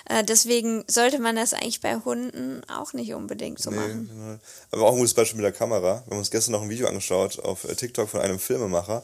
[0.06, 4.10] äh, deswegen sollte man das eigentlich bei Hunden auch nicht unbedingt so Nee, machen.
[4.12, 4.38] genau.
[4.70, 6.02] Aber auch ein gutes Beispiel mit der Kamera.
[6.06, 9.02] Wir haben uns gestern noch ein Video angeschaut auf äh, TikTok von einem Filmemacher,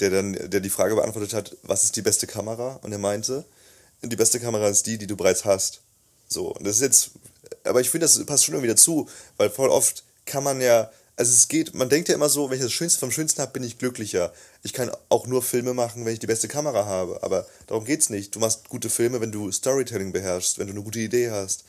[0.00, 2.78] der dann, der die Frage beantwortet hat, was ist die beste Kamera?
[2.82, 3.44] Und er meinte,
[4.02, 5.80] die beste Kamera ist die, die du bereits hast.
[6.28, 7.10] So, und das ist jetzt,
[7.64, 11.30] aber ich finde, das passt schon irgendwie dazu, weil voll oft kann man ja, also
[11.30, 13.62] es geht, man denkt ja immer so, wenn ich das Schönste vom Schönsten habe, bin
[13.62, 14.32] ich glücklicher.
[14.62, 18.10] Ich kann auch nur Filme machen, wenn ich die beste Kamera habe, aber darum geht's
[18.10, 18.34] nicht.
[18.34, 21.64] Du machst gute Filme, wenn du Storytelling beherrschst, wenn du eine gute Idee hast.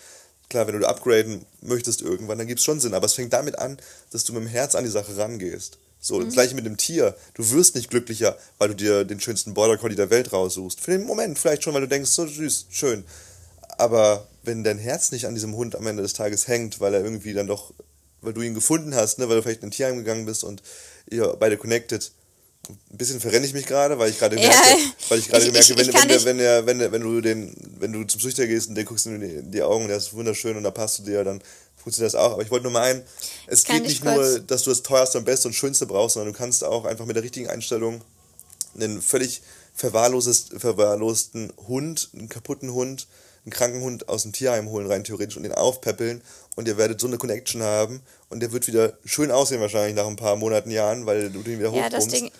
[0.49, 3.77] Klar, wenn du upgraden möchtest irgendwann, dann gibt's schon Sinn, aber es fängt damit an,
[4.11, 5.77] dass du mit dem Herz an die Sache rangehst.
[5.99, 7.15] So, das gleiche mit dem Tier.
[7.33, 10.79] Du wirst nicht glücklicher, weil du dir den schönsten Border Collie der Welt raussuchst.
[10.79, 13.03] Für den Moment vielleicht schon, weil du denkst, so süß, schön.
[13.79, 17.03] Aber wenn dein Herz nicht an diesem Hund am Ende des Tages hängt, weil er
[17.03, 17.73] irgendwie dann doch,
[18.25, 20.61] weil du ihn gefunden hast, ne, weil du vielleicht in ein Tierheim gegangen bist und
[21.09, 22.11] ihr beide connected.
[22.67, 24.49] Ein bisschen verrenne ich mich gerade, weil ich gerade Ja.
[24.49, 24.77] merke,
[25.09, 27.55] weil ich gerade merke, wenn, ich wenn, der, wenn, der, wenn, der, wenn du den,
[27.79, 30.13] wenn du zum Züchter gehst und der guckst in die, in die Augen der ist
[30.13, 31.41] wunderschön und da passt du dir, dann
[31.77, 32.33] funktioniert das auch.
[32.33, 33.03] Aber ich wollte nur mal ein,
[33.45, 36.33] es geht ich nicht nur, dass du das teuerste und beste und schönste brauchst, sondern
[36.33, 38.01] du kannst auch einfach mit der richtigen Einstellung
[38.73, 39.43] einen völlig
[39.75, 43.07] verwahrlosten Hund, einen kaputten Hund,
[43.45, 46.21] einen kranken Hund aus dem Tierheim holen, rein theoretisch, und den aufpäppeln.
[46.55, 48.01] Und ihr werdet so eine Connection haben.
[48.29, 51.59] Und der wird wieder schön aussehen, wahrscheinlich nach ein paar Monaten, Jahren, weil du den
[51.59, 52.07] wieder Ja, das.
[52.07, 52.31] Ding,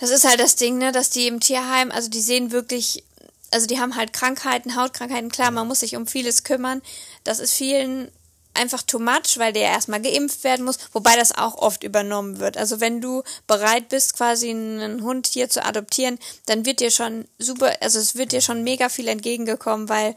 [0.00, 3.04] das ist halt das Ding, ne, dass die im Tierheim, also die sehen wirklich,
[3.52, 6.82] also die haben halt Krankheiten, Hautkrankheiten, klar, man muss sich um vieles kümmern.
[7.22, 8.10] Das ist vielen
[8.54, 12.56] einfach too much, weil der erstmal geimpft werden muss, wobei das auch oft übernommen wird.
[12.56, 17.26] Also wenn du bereit bist, quasi einen Hund hier zu adoptieren, dann wird dir schon
[17.38, 20.14] super, also es wird dir schon mega viel entgegengekommen, weil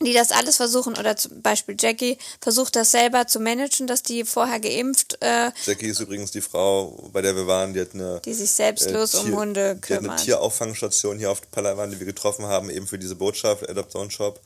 [0.00, 4.24] die das alles versuchen, oder zum Beispiel Jackie versucht das selber zu managen, dass die
[4.24, 8.20] vorher geimpft, äh, Jackie ist übrigens die Frau, bei der wir waren, die hat eine
[8.24, 10.20] die sich selbstlos um Hunde Die hat eine kümmert.
[10.20, 14.40] Tierauffangsstation hier auf Palawan, die wir getroffen haben, eben für diese Botschaft, Adoption Shop.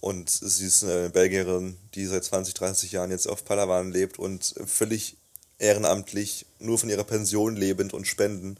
[0.00, 4.54] Und sie ist eine Belgierin, die seit 20, 30 Jahren jetzt auf Palawan lebt und
[4.66, 5.16] völlig
[5.58, 8.56] ehrenamtlich, nur von ihrer Pension lebend und spenden,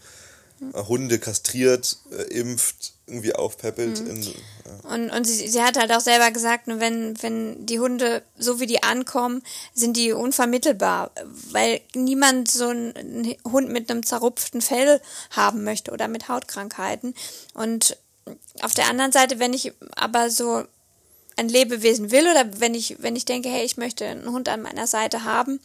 [0.74, 4.02] äh, Hunde kastriert, äh, impft, irgendwie aufpäppelt.
[4.02, 4.10] Mhm.
[4.10, 4.32] In, ja.
[4.94, 8.66] Und, und sie, sie hat halt auch selber gesagt, wenn, wenn die Hunde, so wie
[8.66, 9.42] die ankommen,
[9.74, 11.10] sind die unvermittelbar,
[11.50, 17.14] weil niemand so einen Hund mit einem zerrupften Fell haben möchte oder mit Hautkrankheiten.
[17.54, 17.96] Und
[18.60, 20.64] auf der anderen Seite, wenn ich aber so
[21.40, 24.60] ein Lebewesen will oder wenn ich, wenn ich denke, hey, ich möchte einen Hund an
[24.60, 25.58] meiner Seite haben,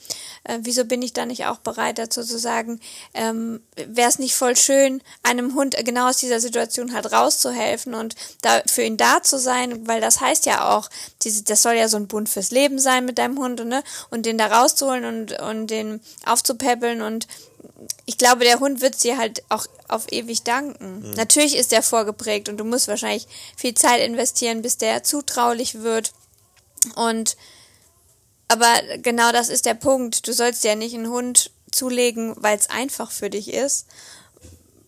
[0.45, 2.79] äh, wieso bin ich dann nicht auch bereit dazu zu sagen,
[3.13, 8.15] ähm, wäre es nicht voll schön, einem Hund genau aus dieser Situation halt rauszuhelfen und
[8.41, 10.89] da für ihn da zu sein, weil das heißt ja auch,
[11.23, 13.83] diese, das soll ja so ein Bund fürs Leben sein mit deinem Hund, ne?
[14.09, 17.27] Und den da rauszuholen und, und den aufzupäppeln und
[18.05, 21.09] ich glaube, der Hund wird dir halt auch auf ewig danken.
[21.09, 21.11] Mhm.
[21.11, 26.13] Natürlich ist der vorgeprägt und du musst wahrscheinlich viel Zeit investieren, bis der zutraulich wird.
[26.95, 27.35] Und
[28.47, 30.27] aber genau das ist der Punkt.
[30.27, 33.87] Du sollst ja nicht einen Hund zulegen, weil es einfach für dich ist.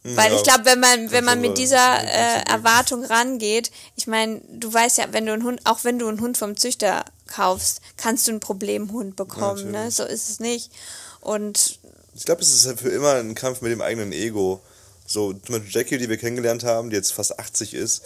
[0.04, 4.42] Weil ja, ich glaube, wenn man wenn man mit dieser äh, Erwartung rangeht, ich meine,
[4.48, 7.82] du weißt ja, wenn du einen Hund, auch wenn du einen Hund vom Züchter kaufst,
[7.98, 9.92] kannst du einen Problemhund bekommen, ne?
[9.92, 10.72] So ist es nicht.
[11.20, 11.80] Und
[12.18, 14.60] ich glaube, es ist halt für immer ein Kampf mit dem eigenen Ego.
[15.06, 18.04] So, zum Beispiel Jackie, die wir kennengelernt haben, die jetzt fast 80 ist,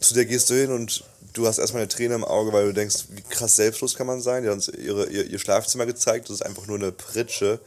[0.00, 2.74] zu der gehst du hin und du hast erstmal eine Träne im Auge, weil du
[2.74, 4.42] denkst, wie krass selbstlos kann man sein.
[4.42, 7.60] Die hat uns ihre, ihr, ihr Schlafzimmer gezeigt, das ist einfach nur eine Pritsche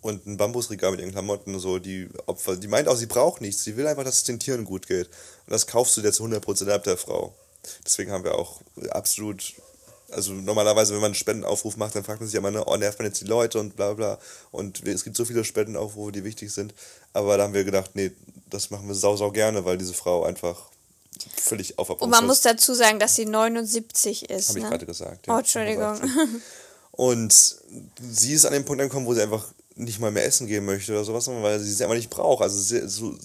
[0.00, 1.58] und ein Bambusregal mit ihren Klamotten.
[1.58, 4.40] So, die Opfer, die meint auch, sie braucht nichts, sie will einfach, dass es den
[4.40, 5.06] Tieren gut geht.
[5.06, 7.34] Und das kaufst du dir zu 100% ab der Frau.
[7.84, 8.60] Deswegen haben wir auch
[8.90, 9.54] absolut
[10.10, 12.98] also normalerweise, wenn man einen Spendenaufruf macht, dann fragt man sich immer, ne, oh, nervt
[12.98, 14.18] man jetzt die Leute und bla bla.
[14.50, 16.74] Und es gibt so viele Spendenaufrufe, die wichtig sind.
[17.12, 18.12] Aber da haben wir gedacht, nee,
[18.48, 20.70] das machen wir sau, sau gerne, weil diese Frau einfach
[21.36, 24.50] völlig auf Und man muss dazu sagen, dass sie 79 ist.
[24.50, 24.64] Habe ne?
[24.64, 25.26] ich gerade gesagt.
[25.26, 26.00] Ja, oh, Entschuldigung.
[26.92, 27.56] Und
[28.00, 29.46] sie ist an dem Punkt angekommen, wo sie einfach
[29.76, 32.42] nicht mal mehr essen gehen möchte oder sowas, weil sie es einfach nicht braucht.
[32.42, 33.16] Also sehr, so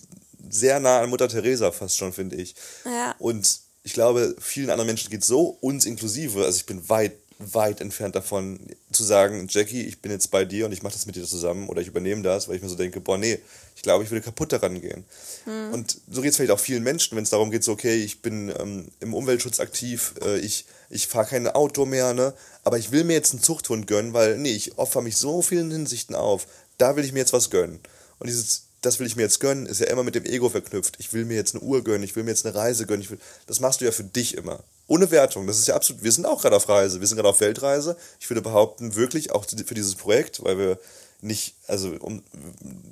[0.49, 2.55] sehr nah an Mutter Teresa fast schon, finde ich.
[2.85, 3.15] Ja.
[3.17, 6.45] Und ich glaube, vielen anderen Menschen geht es so, uns inklusive.
[6.45, 8.59] Also ich bin weit, weit entfernt davon
[8.91, 11.67] zu sagen, Jackie, ich bin jetzt bei dir und ich mache das mit dir zusammen
[11.67, 13.39] oder ich übernehme das, weil ich mir so denke, boah, nee,
[13.75, 15.03] ich glaube, ich würde kaputt daran gehen.
[15.45, 15.73] Mhm.
[15.73, 18.21] Und so geht es vielleicht auch vielen Menschen, wenn es darum geht, so, okay, ich
[18.21, 22.33] bin ähm, im Umweltschutz aktiv, äh, ich, ich fahre kein Auto mehr, ne?
[22.63, 25.71] aber ich will mir jetzt einen Zuchthund gönnen, weil, nee, ich opfer mich so vielen
[25.71, 27.79] Hinsichten auf, da will ich mir jetzt was gönnen.
[28.19, 30.97] Und dieses das will ich mir jetzt gönnen, ist ja immer mit dem Ego verknüpft.
[30.99, 33.09] Ich will mir jetzt eine Uhr gönnen, ich will mir jetzt eine Reise gönnen.
[33.09, 33.17] Will,
[33.47, 34.63] das machst du ja für dich immer.
[34.87, 35.47] Ohne Wertung.
[35.47, 36.03] Das ist ja absolut.
[36.03, 36.99] Wir sind auch gerade auf Reise.
[36.99, 37.97] Wir sind gerade auf Weltreise.
[38.19, 40.79] Ich würde behaupten, wirklich auch für dieses Projekt, weil wir
[41.21, 42.21] nicht, also um,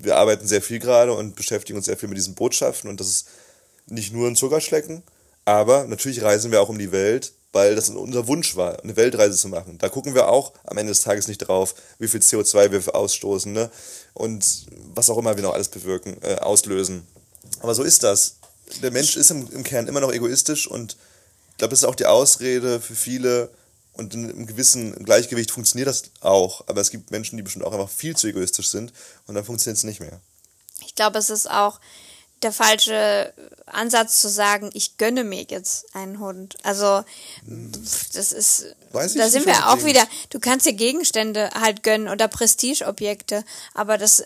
[0.02, 3.08] wir arbeiten sehr viel gerade und beschäftigen uns sehr viel mit diesen Botschaften und das
[3.08, 3.28] ist
[3.88, 5.04] nicht nur ein Zuckerschlecken,
[5.44, 9.36] aber natürlich reisen wir auch um die Welt weil das unser Wunsch war, eine Weltreise
[9.38, 9.78] zu machen.
[9.78, 13.52] Da gucken wir auch am Ende des Tages nicht drauf, wie viel CO2 wir ausstoßen
[13.52, 13.70] ne?
[14.14, 17.06] Und was auch immer wir noch alles bewirken, äh, auslösen.
[17.60, 18.36] Aber so ist das.
[18.82, 20.96] Der Mensch ist im, im Kern immer noch egoistisch und
[21.52, 23.50] ich glaube, das ist auch die Ausrede für viele
[23.94, 26.68] und in einem gewissen Gleichgewicht funktioniert das auch.
[26.68, 28.94] Aber es gibt Menschen, die bestimmt auch einfach viel zu egoistisch sind
[29.28, 30.20] und dann funktioniert es nicht mehr.
[30.86, 31.80] Ich glaube, es ist auch
[32.44, 33.34] der falsche
[33.66, 36.58] Ansatz zu sagen, ich gönne mir jetzt einen Hund.
[36.64, 37.04] Also
[38.14, 40.06] das ist, Weiß da sind wir auch wieder.
[40.30, 44.26] Du kannst dir Gegenstände halt gönnen oder Prestigeobjekte, aber das, äh,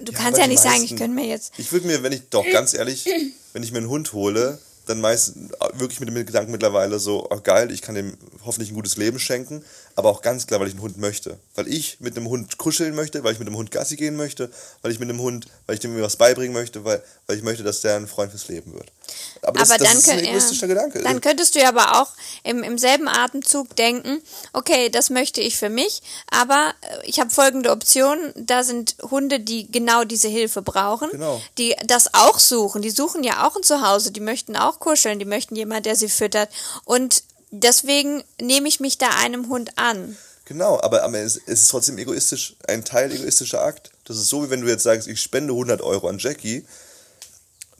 [0.00, 1.52] du ja, kannst ja nicht meisten, sagen, ich gönne mir jetzt.
[1.58, 3.06] Ich würde mir, wenn ich doch ganz ehrlich,
[3.52, 5.34] wenn ich mir einen Hund hole, dann meist
[5.74, 9.18] wirklich mit dem Gedanken mittlerweile so, oh geil, ich kann dem hoffentlich ein gutes Leben
[9.18, 9.64] schenken,
[9.96, 11.38] aber auch ganz klar, weil ich einen Hund möchte.
[11.54, 14.50] Weil ich mit einem Hund kuscheln möchte, weil ich mit einem Hund Gassi gehen möchte,
[14.82, 17.62] weil ich mit einem Hund, weil ich dem was beibringen möchte, weil, weil ich möchte,
[17.62, 18.92] dass der ein Freund fürs Leben wird.
[19.40, 21.00] Aber das, aber das ist ein egoistischer ja, Gedanke.
[21.00, 22.10] Dann könntest du ja aber auch
[22.44, 24.20] im, im selben Atemzug denken,
[24.52, 29.40] okay, das möchte ich für mich, aber äh, ich habe folgende Optionen, da sind Hunde,
[29.40, 31.40] die genau diese Hilfe brauchen, genau.
[31.56, 35.24] die das auch suchen, die suchen ja auch ein Zuhause, die möchten auch kuscheln, die
[35.24, 36.50] möchten jemand, der sie füttert
[36.84, 40.16] und deswegen nehme ich mich da einem Hund an.
[40.46, 43.90] Genau, aber, aber es ist trotzdem egoistisch, ein Teil egoistischer Akt.
[44.04, 46.64] Das ist so, wie wenn du jetzt sagst, ich spende 100 Euro an Jackie,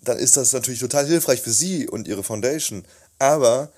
[0.03, 2.85] dann ist das natürlich total hilfreich für sie und ihre Foundation.
[3.19, 3.71] Aber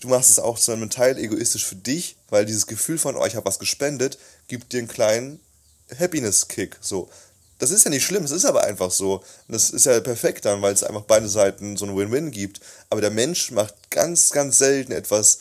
[0.00, 3.24] du machst es auch zu einem Teil egoistisch für dich, weil dieses Gefühl von, oh,
[3.24, 4.18] ich habe was gespendet,
[4.48, 5.40] gibt dir einen kleinen
[5.96, 6.78] Happiness-Kick.
[6.80, 7.08] So.
[7.58, 9.14] Das ist ja nicht schlimm, es ist aber einfach so.
[9.14, 12.60] Und das ist ja perfekt dann, weil es einfach beide Seiten so ein Win-Win gibt.
[12.90, 15.38] Aber der Mensch macht ganz, ganz selten etwas,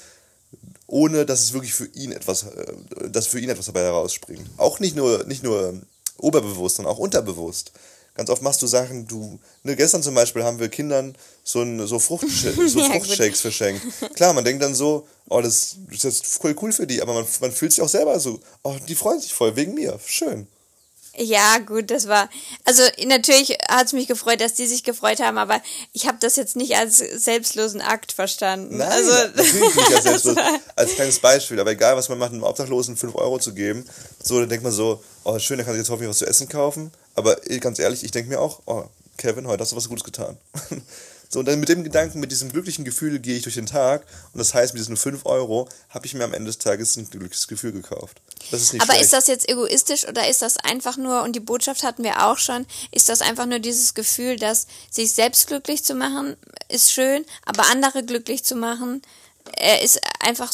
[0.88, 4.47] ohne dass es wirklich für ihn etwas, äh, dass für ihn etwas dabei herausspringt.
[4.57, 5.82] Auch nicht nur, nicht nur
[6.18, 7.72] oberbewusst, sondern auch unterbewusst.
[8.16, 11.86] Ganz oft machst du Sachen, du, ne, gestern zum Beispiel haben wir Kindern so, ein,
[11.88, 13.82] so, Fruchtsh so Fruchtshakes verschenkt.
[14.14, 17.16] Klar, man denkt dann so, oh, das, das ist jetzt voll cool für die, aber
[17.16, 20.47] man, man fühlt sich auch selber so, oh, die freuen sich voll wegen mir, schön.
[21.16, 22.28] Ja, gut, das war.
[22.66, 25.61] Also natürlich hat es mich gefreut, dass die sich gefreut haben, aber
[25.91, 28.78] ich habe das jetzt nicht als selbstlosen Akt verstanden.
[28.78, 30.36] Nein, also, natürlich nicht als selbstlos.
[30.76, 33.86] Als kleines Beispiel, aber egal, was man macht, einem Obdachlosen 5 Euro zu geben,
[34.22, 36.49] so, dann denkt man so, oh schön, da kann ich jetzt hoffentlich was zu essen
[36.49, 36.91] kaufen.
[37.14, 38.86] Aber ganz ehrlich, ich denke mir auch, oh,
[39.18, 40.38] Kevin, heute hast du was Gutes getan.
[41.34, 44.05] So, und dann mit dem Gedanken, mit diesem glücklichen Gefühl gehe ich durch den Tag.
[44.34, 47.09] Und das heißt, mit diesen 5 Euro habe ich mir am Ende des Tages ein
[47.09, 48.21] glückliches Gefühl gekauft.
[48.51, 49.05] Das ist nicht Aber schlecht.
[49.05, 52.38] ist das jetzt egoistisch oder ist das einfach nur, und die Botschaft hatten wir auch
[52.38, 56.38] schon, ist das einfach nur dieses Gefühl, dass sich selbst glücklich zu machen,
[56.69, 59.01] ist schön, aber andere glücklich zu machen,
[59.57, 60.53] äh, ist einfach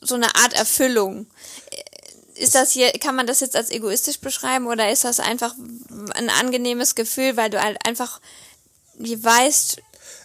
[0.00, 1.28] so eine Art Erfüllung.
[2.34, 5.54] Ist das hier, kann man das jetzt als egoistisch beschreiben oder ist das einfach
[6.16, 8.20] ein angenehmes Gefühl, weil du halt einfach
[8.98, 9.80] weißt,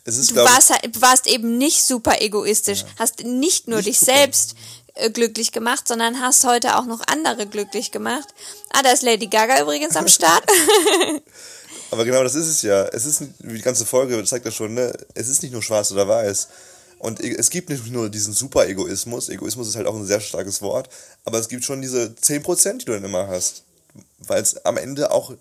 [0.08, 4.00] es ist, du warst, halt, warst eben nicht super egoistisch, hast nicht nur Nicht dich
[4.00, 4.14] super.
[4.14, 4.56] selbst
[4.96, 8.28] äh, glücklich gemacht, sondern hast heute auch noch andere glücklich gemacht.
[8.72, 10.44] Ah, da ist Lady Gaga übrigens am Start.
[11.92, 12.86] Aber genau das ist es ja.
[12.86, 14.94] Es ist, wie die ganze Folge zeigt das schon, ne?
[15.14, 16.48] Es ist nicht nur schwarz oder weiß.
[17.00, 19.30] Und e- es gibt nicht nur diesen Super-Egoismus.
[19.30, 20.90] Egoismus ist halt auch ein sehr starkes Wort.
[21.26, 23.64] Aber es gibt schon diese 10%, die du dann immer hast.
[24.20, 25.34] Weil es am Ende auch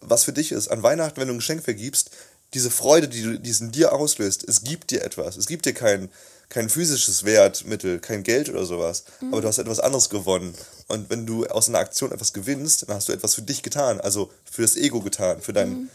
[0.00, 0.68] was für dich ist.
[0.68, 2.10] An Weihnachten, wenn du ein Geschenk vergibst,
[2.54, 5.36] diese Freude, die du, die es in dir auslöst, es gibt dir etwas.
[5.36, 6.08] Es gibt dir kein,
[6.48, 9.04] kein physisches Wertmittel, kein Geld oder sowas.
[9.32, 10.54] Aber du hast etwas anderes gewonnen.
[10.88, 14.00] Und wenn du aus einer Aktion etwas gewinnst, dann hast du etwas für dich getan.
[14.00, 15.90] Also für das Ego getan, für dein.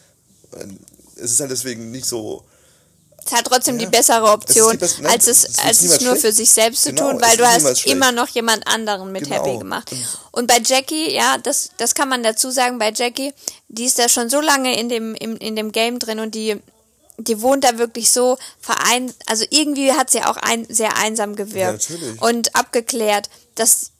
[1.15, 2.43] Es ist halt deswegen nicht so.
[3.25, 3.85] Es hat trotzdem Ja.
[3.85, 6.11] die bessere Es ist Option, die beste- nein, als es, es ist als es nur
[6.11, 6.21] schlecht.
[6.21, 7.85] für sich selbst zu Genau, tun, es weil du ist hast schlecht.
[7.87, 9.35] immer noch jemand anderen mit Genau.
[9.45, 9.89] happy gemacht.
[10.31, 13.33] Und- bei Jackie, ja, das, das kann man dazu sagen, bei Jackie,
[13.69, 16.59] die ist da schon so lange in dem, im, in dem Game drin und die,
[17.17, 21.89] die wohnt da wirklich so verein, also irgendwie hat sie auch ein, sehr einsam gewirkt
[21.89, 22.21] natürlich.
[22.21, 23.91] und abgeklärt, dass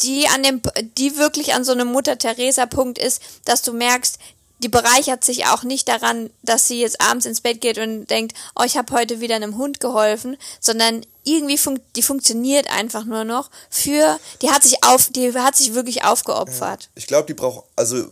[0.00, 0.62] die an dem,
[0.96, 4.18] die wirklich an so einem Mutter-Theresa-Punkt ist, dass du merkst,
[4.60, 8.34] die bereichert sich auch nicht daran, dass sie jetzt abends ins Bett geht und denkt,
[8.56, 13.24] oh, ich habe heute wieder einem Hund geholfen, sondern irgendwie fun die funktioniert einfach nur
[13.24, 16.90] noch für, die hat sich auf, die hat sich wirklich aufgeopfert.
[16.94, 17.66] Ich glaube, die braucht.
[17.76, 18.10] Also,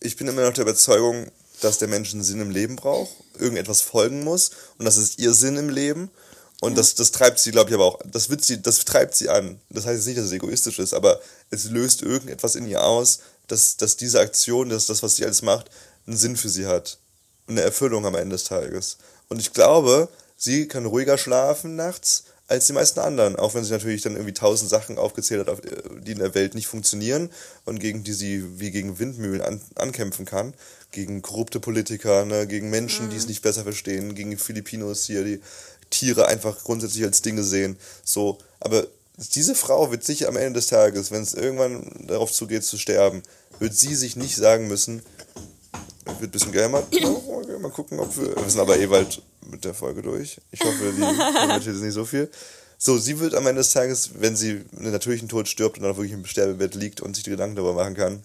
[0.00, 1.30] ich bin immer noch der Überzeugung,
[1.60, 4.50] dass der Mensch einen Sinn im Leben braucht, irgendetwas folgen muss.
[4.78, 6.10] Und das ist ihr Sinn im Leben.
[6.60, 9.28] Und das, das treibt sie, glaube ich, aber auch, das wird sie, das treibt sie
[9.28, 9.60] an.
[9.68, 11.20] Das heißt jetzt nicht, dass es egoistisch ist, aber
[11.50, 15.42] es löst irgendetwas in ihr aus, dass, dass diese Aktion, dass das, was sie alles
[15.42, 15.70] macht,
[16.06, 16.98] einen Sinn für sie hat.
[17.48, 18.98] Eine Erfüllung am Ende des Tages.
[19.28, 23.72] Und ich glaube, sie kann ruhiger schlafen nachts als die meisten anderen, auch wenn sie
[23.72, 25.62] natürlich dann irgendwie tausend Sachen aufgezählt hat,
[26.00, 27.30] die in der Welt nicht funktionieren
[27.64, 30.54] und gegen die sie wie gegen Windmühlen an, ankämpfen kann.
[30.92, 35.40] Gegen korrupte Politiker, ne, gegen Menschen, die es nicht besser verstehen, gegen Filipinos hier, die
[35.90, 37.76] Tiere einfach grundsätzlich als Dinge sehen.
[38.04, 38.86] So, aber
[39.16, 43.22] diese Frau wird sich am Ende des Tages, wenn es irgendwann darauf zugeht zu sterben,
[43.58, 45.02] wird sie sich nicht sagen müssen,
[46.04, 46.86] wird ein bisschen gehämmert.
[47.46, 48.34] Okay, mal gucken, ob wir.
[48.34, 50.40] Wir sind aber eh bald mit der Folge durch.
[50.50, 52.28] Ich hoffe, die Kommentare ist nicht so viel.
[52.76, 55.96] So, sie wird am Ende des Tages, wenn sie einen natürlichen Tod stirbt und dann
[55.96, 58.22] wirklich im Sterbebett liegt und sich die Gedanken darüber machen kann,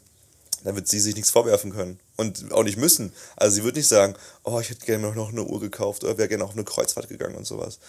[0.64, 2.00] dann wird sie sich nichts vorwerfen können.
[2.18, 3.14] Und auch nicht müssen.
[3.36, 6.30] Also sie wird nicht sagen, oh, ich hätte gerne noch eine Uhr gekauft oder wäre
[6.30, 7.80] gerne auf eine Kreuzfahrt gegangen und sowas.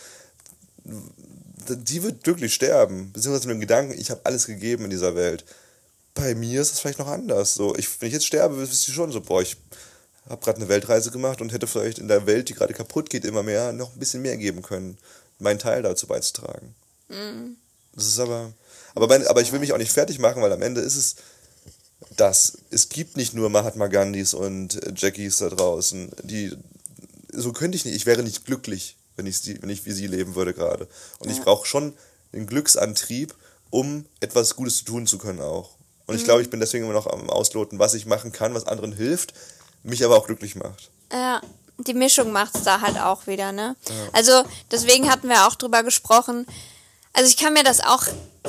[0.84, 3.12] Die wird glücklich sterben.
[3.12, 5.44] Beziehungsweise mit dem Gedanken, ich habe alles gegeben in dieser Welt.
[6.14, 7.54] Bei mir ist es vielleicht noch anders.
[7.54, 9.56] So, ich, wenn ich jetzt sterbe, wisst ihr schon so, boah, ich
[10.28, 13.24] habe gerade eine Weltreise gemacht und hätte vielleicht in der Welt, die gerade kaputt geht,
[13.24, 14.98] immer mehr, noch ein bisschen mehr geben können,
[15.38, 16.74] meinen Teil dazu beizutragen.
[17.94, 18.52] Das ist aber,
[18.94, 21.16] aber, mein, aber ich will mich auch nicht fertig machen, weil am Ende ist es
[22.16, 22.58] das.
[22.70, 26.56] Es gibt nicht nur Mahatma Gandhis und äh, Jackies da draußen, die,
[27.32, 30.06] so könnte ich nicht, ich wäre nicht glücklich, wenn ich, sie, wenn ich wie sie
[30.06, 30.88] leben würde gerade.
[31.18, 31.94] Und ich brauche schon
[32.32, 33.34] den Glücksantrieb,
[33.70, 35.70] um etwas Gutes zu tun zu können auch.
[36.06, 38.66] Und ich glaube, ich bin deswegen immer noch am Ausloten, was ich machen kann, was
[38.66, 39.34] anderen hilft,
[39.82, 40.90] mich aber auch glücklich macht.
[41.12, 41.40] Ja,
[41.78, 43.76] die Mischung macht's da halt auch wieder, ne?
[44.12, 46.46] Also deswegen hatten wir auch drüber gesprochen.
[47.12, 48.04] Also ich kann mir das auch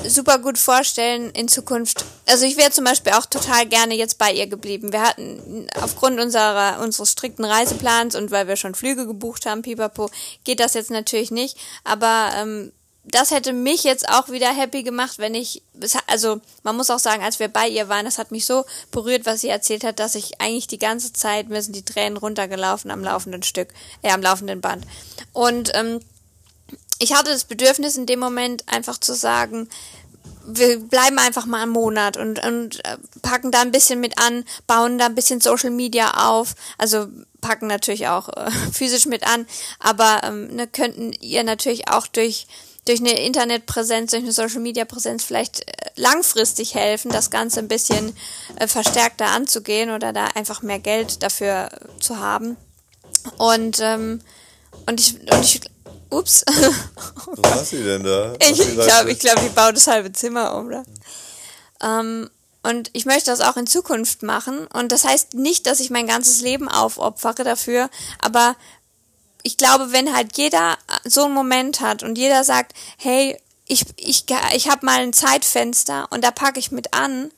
[0.05, 2.05] super gut vorstellen in Zukunft.
[2.27, 4.91] Also ich wäre zum Beispiel auch total gerne jetzt bei ihr geblieben.
[4.91, 10.09] Wir hatten aufgrund unserer unseres strikten Reiseplans und weil wir schon Flüge gebucht haben, pipapo,
[10.43, 11.57] geht das jetzt natürlich nicht.
[11.83, 12.71] Aber ähm,
[13.05, 15.61] das hätte mich jetzt auch wieder happy gemacht, wenn ich,
[16.07, 19.25] also man muss auch sagen, als wir bei ihr waren, das hat mich so berührt,
[19.25, 22.91] was sie erzählt hat, dass ich eigentlich die ganze Zeit, mir sind die Tränen runtergelaufen
[22.91, 23.69] am laufenden Stück,
[24.03, 24.85] äh, am laufenden Band.
[25.33, 25.99] Und ähm,
[27.03, 29.67] ich hatte das Bedürfnis in dem Moment einfach zu sagen,
[30.45, 34.45] wir bleiben einfach mal einen Monat und, und äh, packen da ein bisschen mit an,
[34.67, 37.07] bauen da ein bisschen Social Media auf, also
[37.41, 39.45] packen natürlich auch äh, physisch mit an,
[39.79, 42.47] aber ähm, ne, könnten ihr natürlich auch durch
[42.85, 47.69] durch eine Internetpräsenz, durch eine Social Media Präsenz vielleicht äh, langfristig helfen, das Ganze ein
[47.69, 48.13] bisschen
[48.57, 51.69] äh, verstärkter anzugehen oder da einfach mehr Geld dafür
[52.01, 52.57] zu haben.
[53.37, 54.19] Und ähm,
[54.85, 55.61] und ich und ich
[56.13, 56.43] ups
[57.25, 58.33] Was hast du denn da?
[58.39, 60.83] ich glaube, ich glaube, die baut das halbe Zimmer um, oder?
[61.81, 62.29] Ähm,
[62.63, 64.67] und ich möchte das auch in Zukunft machen.
[64.67, 67.89] Und das heißt nicht, dass ich mein ganzes Leben aufopfere dafür,
[68.19, 68.55] aber
[69.43, 73.37] ich glaube, wenn halt jeder so einen Moment hat und jeder sagt, hey,
[73.67, 77.31] ich, ich, ich habe mal ein Zeitfenster und da packe ich mit an,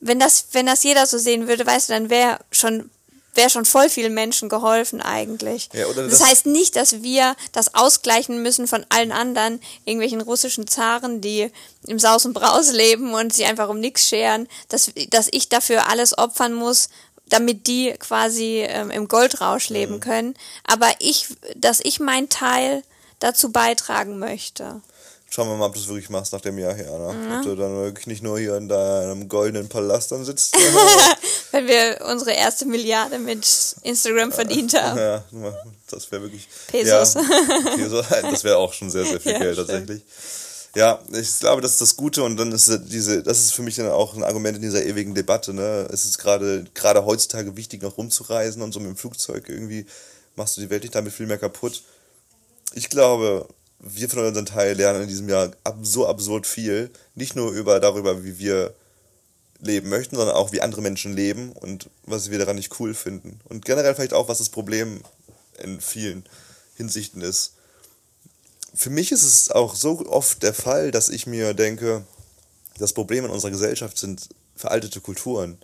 [0.00, 2.90] wenn das, wenn das jeder so sehen würde, weißt du, dann wäre schon
[3.34, 5.68] wäre schon voll vielen Menschen geholfen eigentlich.
[5.72, 10.66] Ja, das, das heißt nicht, dass wir das ausgleichen müssen von allen anderen, irgendwelchen russischen
[10.66, 11.50] Zaren, die
[11.86, 15.88] im Saus und Braus leben und sich einfach um nichts scheren, dass, dass ich dafür
[15.88, 16.88] alles opfern muss,
[17.26, 20.00] damit die quasi ähm, im Goldrausch leben mhm.
[20.00, 20.34] können.
[20.64, 22.82] Aber ich, dass ich meinen Teil
[23.18, 24.82] dazu beitragen möchte.
[25.34, 26.96] Schauen wir mal, ob du es wirklich machst nach dem Jahr her.
[26.96, 27.12] Ne?
[27.12, 27.32] Mhm.
[27.32, 30.56] Ob du dann wirklich nicht nur hier in deinem goldenen Palast dann sitzt.
[31.50, 33.44] Wenn wir unsere erste Milliarde mit
[33.82, 34.96] Instagram verdient haben.
[34.96, 35.24] Ja,
[35.90, 36.46] das wäre wirklich.
[36.68, 37.14] Pesos.
[37.14, 40.02] Ja, das wäre auch schon sehr, sehr viel ja, Geld tatsächlich.
[40.76, 43.74] Ja, ich glaube, das ist das Gute und dann ist diese, das ist für mich
[43.74, 45.52] dann auch ein Argument in dieser ewigen Debatte.
[45.52, 45.88] Ne?
[45.92, 49.86] Es ist gerade, gerade heutzutage wichtig, noch rumzureisen und so mit dem Flugzeug irgendwie
[50.36, 51.82] machst du die Welt nicht damit viel mehr kaputt.
[52.74, 53.48] Ich glaube,
[53.86, 55.50] wir von unserem Teil lernen in diesem Jahr
[55.82, 56.90] so absurd viel.
[57.14, 58.74] Nicht nur über darüber, wie wir
[59.60, 63.40] leben möchten, sondern auch, wie andere Menschen leben und was wir daran nicht cool finden.
[63.44, 65.02] Und generell vielleicht auch, was das Problem
[65.62, 66.24] in vielen
[66.76, 67.54] Hinsichten ist.
[68.74, 72.04] Für mich ist es auch so oft der Fall, dass ich mir denke,
[72.78, 75.58] das Problem in unserer Gesellschaft sind veraltete Kulturen.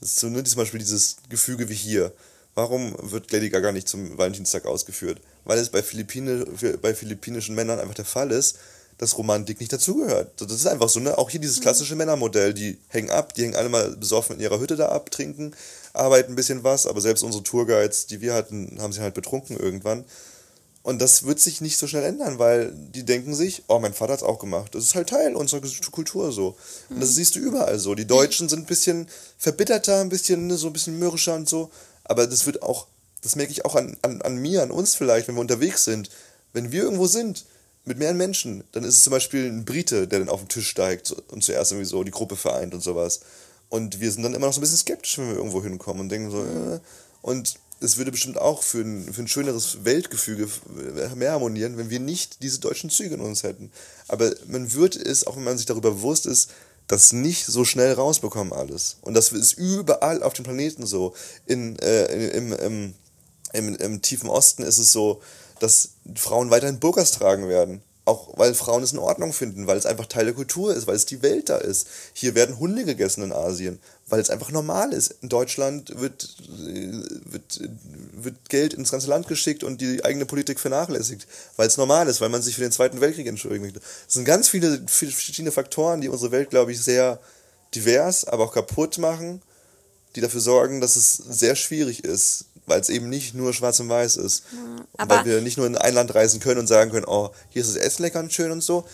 [0.00, 2.12] Das ist nur zum Beispiel dieses Gefüge wie hier.
[2.54, 5.20] Warum wird Lady Gaga nicht zum Valentinstag ausgeführt?
[5.48, 6.44] Weil es bei, Philippine,
[6.82, 8.58] bei philippinischen Männern einfach der Fall ist,
[8.98, 10.40] dass Romantik nicht dazugehört.
[10.42, 11.16] Das ist einfach so, ne?
[11.16, 11.62] Auch hier dieses mhm.
[11.62, 15.10] klassische Männermodell, die hängen ab, die hängen alle mal besoffen in ihrer Hütte da ab,
[15.10, 15.54] trinken,
[15.94, 19.56] arbeiten ein bisschen was, aber selbst unsere Tourguides, die wir hatten, haben sie halt betrunken
[19.56, 20.04] irgendwann.
[20.82, 24.12] Und das wird sich nicht so schnell ändern, weil die denken sich, oh, mein Vater
[24.12, 24.74] hat es auch gemacht.
[24.74, 26.56] Das ist halt Teil unserer Kultur so.
[26.90, 27.14] Und das mhm.
[27.14, 27.94] siehst du überall so.
[27.94, 31.70] Die Deutschen sind ein bisschen verbitterter, ein bisschen, ne, so ein bisschen mürrischer und so.
[32.04, 32.86] Aber das wird auch,
[33.22, 36.10] das merke ich auch an, an, an mir, an uns vielleicht, wenn wir unterwegs sind.
[36.52, 37.44] Wenn wir irgendwo sind,
[37.84, 40.68] mit mehreren Menschen, dann ist es zum Beispiel ein Brite, der dann auf den Tisch
[40.68, 43.20] steigt und zuerst irgendwie so die Gruppe vereint und sowas.
[43.70, 46.08] Und wir sind dann immer noch so ein bisschen skeptisch, wenn wir irgendwo hinkommen und
[46.08, 46.80] denken so, äh.
[47.22, 50.48] und es würde bestimmt auch für ein, für ein schöneres Weltgefüge
[51.14, 53.70] mehr harmonieren, wenn wir nicht diese deutschen Züge in uns hätten.
[54.08, 56.50] Aber man würde es, auch wenn man sich darüber bewusst ist,
[56.88, 58.96] das nicht so schnell rausbekommen alles.
[59.02, 61.14] Und das ist überall auf dem Planeten so.
[61.46, 62.94] In, äh, im, im,
[63.52, 65.20] im, im tiefen Osten ist es so,
[65.60, 67.82] dass Frauen weiterhin Burkas tragen werden.
[68.04, 70.96] Auch weil Frauen es in Ordnung finden, weil es einfach Teil der Kultur ist, weil
[70.96, 71.88] es die Welt da ist.
[72.14, 75.16] Hier werden Hunde gegessen in Asien, weil es einfach normal ist.
[75.20, 77.60] In Deutschland wird, wird,
[78.14, 81.26] wird Geld ins ganze Land geschickt und die eigene Politik vernachlässigt,
[81.56, 83.80] weil es normal ist, weil man sich für den Zweiten Weltkrieg entschuldigen möchte.
[84.06, 87.20] Es sind ganz viele, viele verschiedene Faktoren, die unsere Welt, glaube ich, sehr
[87.74, 89.42] divers, aber auch kaputt machen,
[90.16, 93.88] die dafür sorgen, dass es sehr schwierig ist, weil es eben nicht nur schwarz und
[93.88, 94.44] weiß ist.
[94.98, 97.62] Ja, weil wir nicht nur in ein Land reisen können und sagen können, oh, hier
[97.62, 98.84] ist das Essen lecker und schön und so.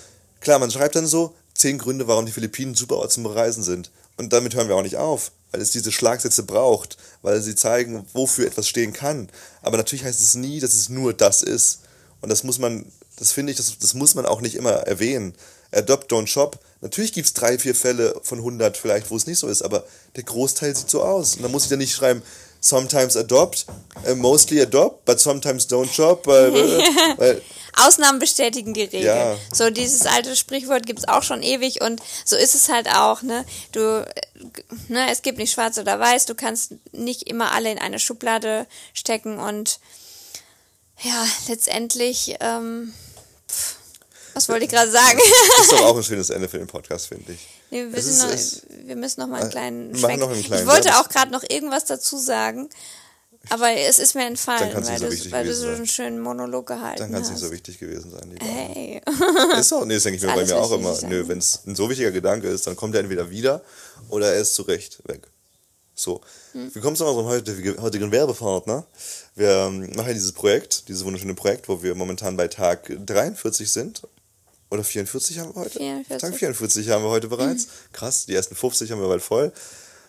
[0.41, 3.91] Klar, man schreibt dann so, zehn Gründe, warum die Philippinen super Ort zum Bereisen sind.
[4.17, 8.07] Und damit hören wir auch nicht auf, weil es diese Schlagsätze braucht, weil sie zeigen,
[8.13, 9.29] wofür etwas stehen kann.
[9.63, 11.81] Aber natürlich heißt es nie, dass es nur das ist.
[12.21, 12.87] Und das muss man,
[13.19, 15.35] das finde ich, das, das muss man auch nicht immer erwähnen.
[15.73, 16.59] Adopt, don't shop.
[16.81, 19.85] Natürlich gibt es drei, vier Fälle von 100 vielleicht, wo es nicht so ist, aber
[20.17, 21.37] der Großteil sieht so aus.
[21.37, 22.23] Und da muss ich dann nicht schreiben,
[22.65, 23.67] sometimes adopt,
[24.09, 26.27] uh, mostly adopt, but sometimes don't shop.
[26.27, 27.43] Weil,
[27.77, 29.03] Ausnahmen bestätigen die Regel.
[29.03, 29.37] Ja.
[29.53, 33.23] So dieses alte Sprichwort gibt es auch schon ewig und so ist es halt auch.
[33.23, 33.45] Ne?
[33.73, 34.07] Du,
[34.89, 38.67] ne, es gibt nicht schwarz oder weiß, du kannst nicht immer alle in eine Schublade
[38.93, 39.81] stecken und
[41.03, 42.95] ja, letztendlich, ähm,
[43.51, 43.77] pff,
[44.35, 45.19] was wollte ich gerade sagen?
[45.59, 47.41] Das ist doch auch ein schönes Ende für den Podcast, finde ich.
[47.75, 50.21] Nee, wir, ist, noch, wir, müssen noch mal einen äh, kleinen Schwenk.
[50.21, 52.69] Noch einen kleinen ich wollte auch gerade noch irgendwas dazu sagen,
[53.49, 57.01] aber es ist mir entfallen, weil, so du, weil du so einen schönen Monolog gehalten
[57.01, 58.31] Dann kann es nicht so wichtig gewesen sein.
[58.31, 58.45] Lieber.
[58.45, 59.03] Hey.
[59.59, 60.97] ist auch, nee, das denke ich mir bei mir auch immer.
[61.09, 63.61] Nö, wenn es ein so wichtiger Gedanke ist, dann kommt er entweder wieder
[64.09, 65.27] oder er ist zurecht weg.
[65.97, 66.21] So.
[66.53, 66.73] Hm.
[66.73, 67.27] Wir kommen zu unserem
[67.83, 68.87] heutigen Werbepartner.
[69.35, 74.03] Wir ähm, machen dieses Projekt, dieses wunderschöne Projekt, wo wir momentan bei Tag 43 sind
[74.75, 75.79] oder 44 haben wir heute?
[75.79, 76.19] 44.
[76.19, 77.67] Tag 44 haben wir heute bereits.
[77.67, 77.71] Mhm.
[77.93, 79.53] Krass, die ersten 50 haben wir bald voll.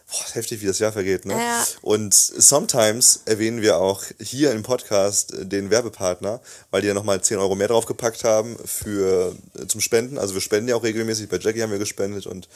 [0.07, 1.33] Boah, heftig, wie das Jahr vergeht, ne?
[1.33, 1.65] Ja.
[1.81, 7.39] Und sometimes erwähnen wir auch hier im Podcast den Werbepartner, weil die ja nochmal 10
[7.39, 10.19] Euro mehr draufgepackt haben für, äh, zum Spenden.
[10.19, 11.27] Also wir spenden ja auch regelmäßig.
[11.27, 12.47] Bei Jackie haben wir gespendet und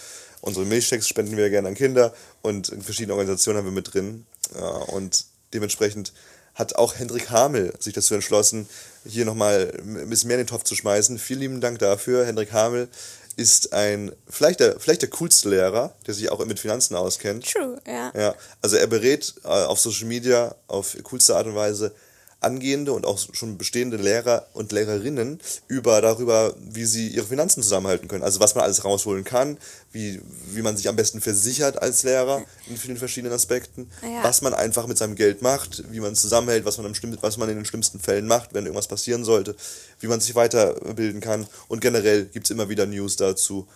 [0.41, 4.27] unsere Milchchecks spenden wir gerne an Kinder und in verschiedenen Organisationen haben wir mit drin.
[4.53, 6.13] Ja, und dementsprechend
[6.59, 8.67] hat auch Hendrik Hamel sich dazu entschlossen,
[9.07, 11.17] hier nochmal ein bisschen mehr in den Topf zu schmeißen.
[11.17, 12.25] Vielen lieben Dank dafür.
[12.25, 12.89] Hendrik Hamel
[13.37, 17.49] ist ein, vielleicht der, vielleicht der coolste Lehrer, der sich auch mit Finanzen auskennt.
[17.49, 18.11] True, ja.
[18.13, 21.93] Ja, also er berät äh, auf Social Media auf coolste Art und Weise
[22.41, 28.07] angehende und auch schon bestehende Lehrer und Lehrerinnen über darüber, wie sie ihre Finanzen zusammenhalten
[28.07, 28.23] können.
[28.23, 29.57] Also was man alles rausholen kann,
[29.91, 30.21] wie,
[30.51, 34.23] wie man sich am besten versichert als Lehrer in vielen verschiedenen Aspekten, ja.
[34.23, 37.37] was man einfach mit seinem Geld macht, wie man es zusammenhält, was man, am was
[37.37, 39.55] man in den schlimmsten Fällen macht, wenn irgendwas passieren sollte,
[39.99, 41.45] wie man sich weiterbilden kann.
[41.67, 43.67] Und generell gibt es immer wieder News dazu,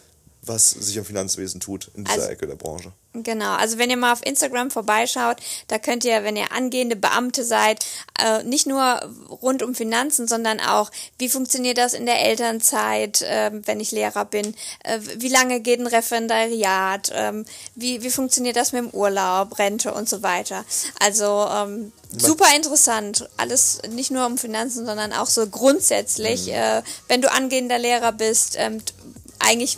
[0.46, 2.91] was sich im Finanzwesen tut in dieser also, Ecke der Branche.
[3.14, 5.38] Genau, also wenn ihr mal auf Instagram vorbeischaut,
[5.68, 7.86] da könnt ihr, wenn ihr angehende Beamte seid,
[8.20, 8.84] äh, nicht nur
[9.30, 14.26] rund um Finanzen, sondern auch, wie funktioniert das in der Elternzeit, äh, wenn ich Lehrer
[14.26, 19.60] bin, äh, wie lange geht ein Referendariat, ähm, wie, wie funktioniert das mit dem Urlaub,
[19.60, 20.66] Rente und so weiter.
[21.00, 26.54] Also ähm, super interessant, alles nicht nur um Finanzen, sondern auch so grundsätzlich, mhm.
[26.54, 28.82] äh, wenn du angehender Lehrer bist, ähm,
[29.44, 29.78] eigentlich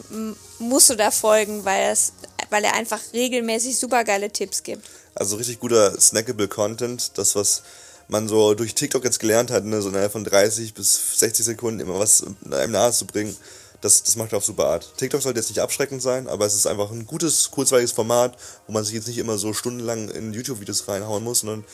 [0.60, 2.14] musst du da folgen, weil, es,
[2.50, 4.86] weil er einfach regelmäßig super geile Tipps gibt.
[5.16, 7.64] Also richtig guter snackable Content, das was
[8.08, 11.80] man so durch TikTok jetzt gelernt hat, ne, so innerhalb von 30 bis 60 Sekunden
[11.80, 13.36] immer was einem nahe zu bringen,
[13.82, 14.94] das, das macht er auf super Art.
[14.98, 18.38] TikTok sollte jetzt nicht abschreckend sein, aber es ist einfach ein gutes, kurzweiliges Format,
[18.68, 21.66] wo man sich jetzt nicht immer so stundenlang in YouTube-Videos reinhauen muss, sondern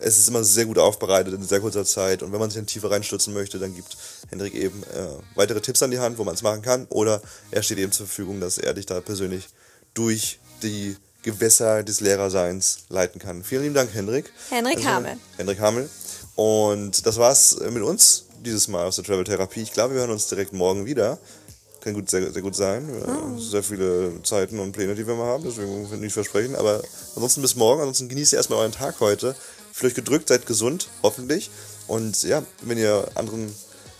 [0.00, 2.22] es ist immer sehr gut aufbereitet in sehr kurzer Zeit.
[2.22, 3.96] Und wenn man sich in Tiefe reinstürzen möchte, dann gibt
[4.30, 6.86] Hendrik eben äh, weitere Tipps an die Hand, wo man es machen kann.
[6.88, 7.20] Oder
[7.50, 9.48] er steht eben zur Verfügung, dass er dich da persönlich
[9.94, 13.44] durch die Gewässer des Lehrerseins leiten kann.
[13.44, 14.32] Vielen lieben Dank, Hendrik.
[14.48, 15.16] Hendrik also, Hamel.
[15.36, 15.90] Hendrik Hamel.
[16.34, 19.60] Und das war's mit uns dieses Mal aus der Travel Therapie.
[19.60, 21.18] Ich glaube, wir hören uns direkt morgen wieder.
[21.82, 22.88] Kann gut, sehr, sehr gut sein.
[23.06, 23.38] Oh.
[23.38, 26.54] Sehr viele Zeiten und Pläne, die wir mal haben, deswegen nicht versprechen.
[26.56, 26.82] Aber
[27.14, 27.80] ansonsten bis morgen.
[27.80, 29.34] Ansonsten genießt ihr erstmal euren Tag heute
[29.72, 31.50] fühlt euch gedrückt, seid gesund, hoffentlich.
[31.86, 33.54] Und ja, wenn ihr anderen,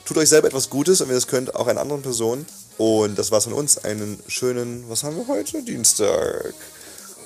[0.05, 2.47] tut euch selber etwas Gutes und wenn ihr das könnt, auch einer anderen Person.
[2.79, 3.79] Und das war's von uns.
[3.79, 5.62] Einen schönen, was haben wir heute?
[5.62, 6.55] Dienstag.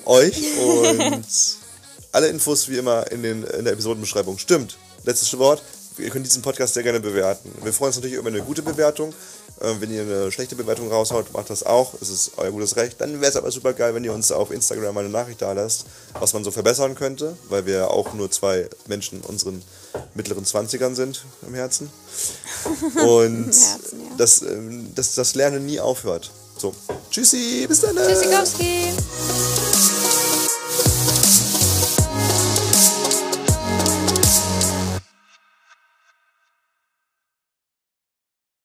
[0.05, 1.25] Euch und
[2.11, 4.37] alle Infos wie immer in, den, in der Episodenbeschreibung.
[4.37, 4.77] Stimmt.
[5.03, 5.61] Letztes Wort.
[5.97, 7.51] Ihr könnt diesen Podcast sehr gerne bewerten.
[7.63, 9.13] Wir freuen uns natürlich über eine gute Bewertung.
[9.61, 11.93] Ähm, wenn ihr eine schlechte Bewertung raushaut, macht das auch.
[12.01, 12.99] Es ist euer gutes Recht.
[12.99, 15.53] Dann wäre es aber super geil, wenn ihr uns auf Instagram mal eine Nachricht da
[15.53, 15.85] lasst,
[16.19, 19.61] was man so verbessern könnte, weil wir auch nur zwei Menschen unseren
[20.13, 21.89] mittleren Zwanzigern sind im Herzen.
[22.95, 24.17] Und Herzen, ja.
[24.17, 26.31] dass, ähm, dass das Lernen nie aufhört.
[26.57, 26.73] So,
[27.11, 27.95] tschüssi, bis dann.
[27.95, 28.93] Tschüssikowski.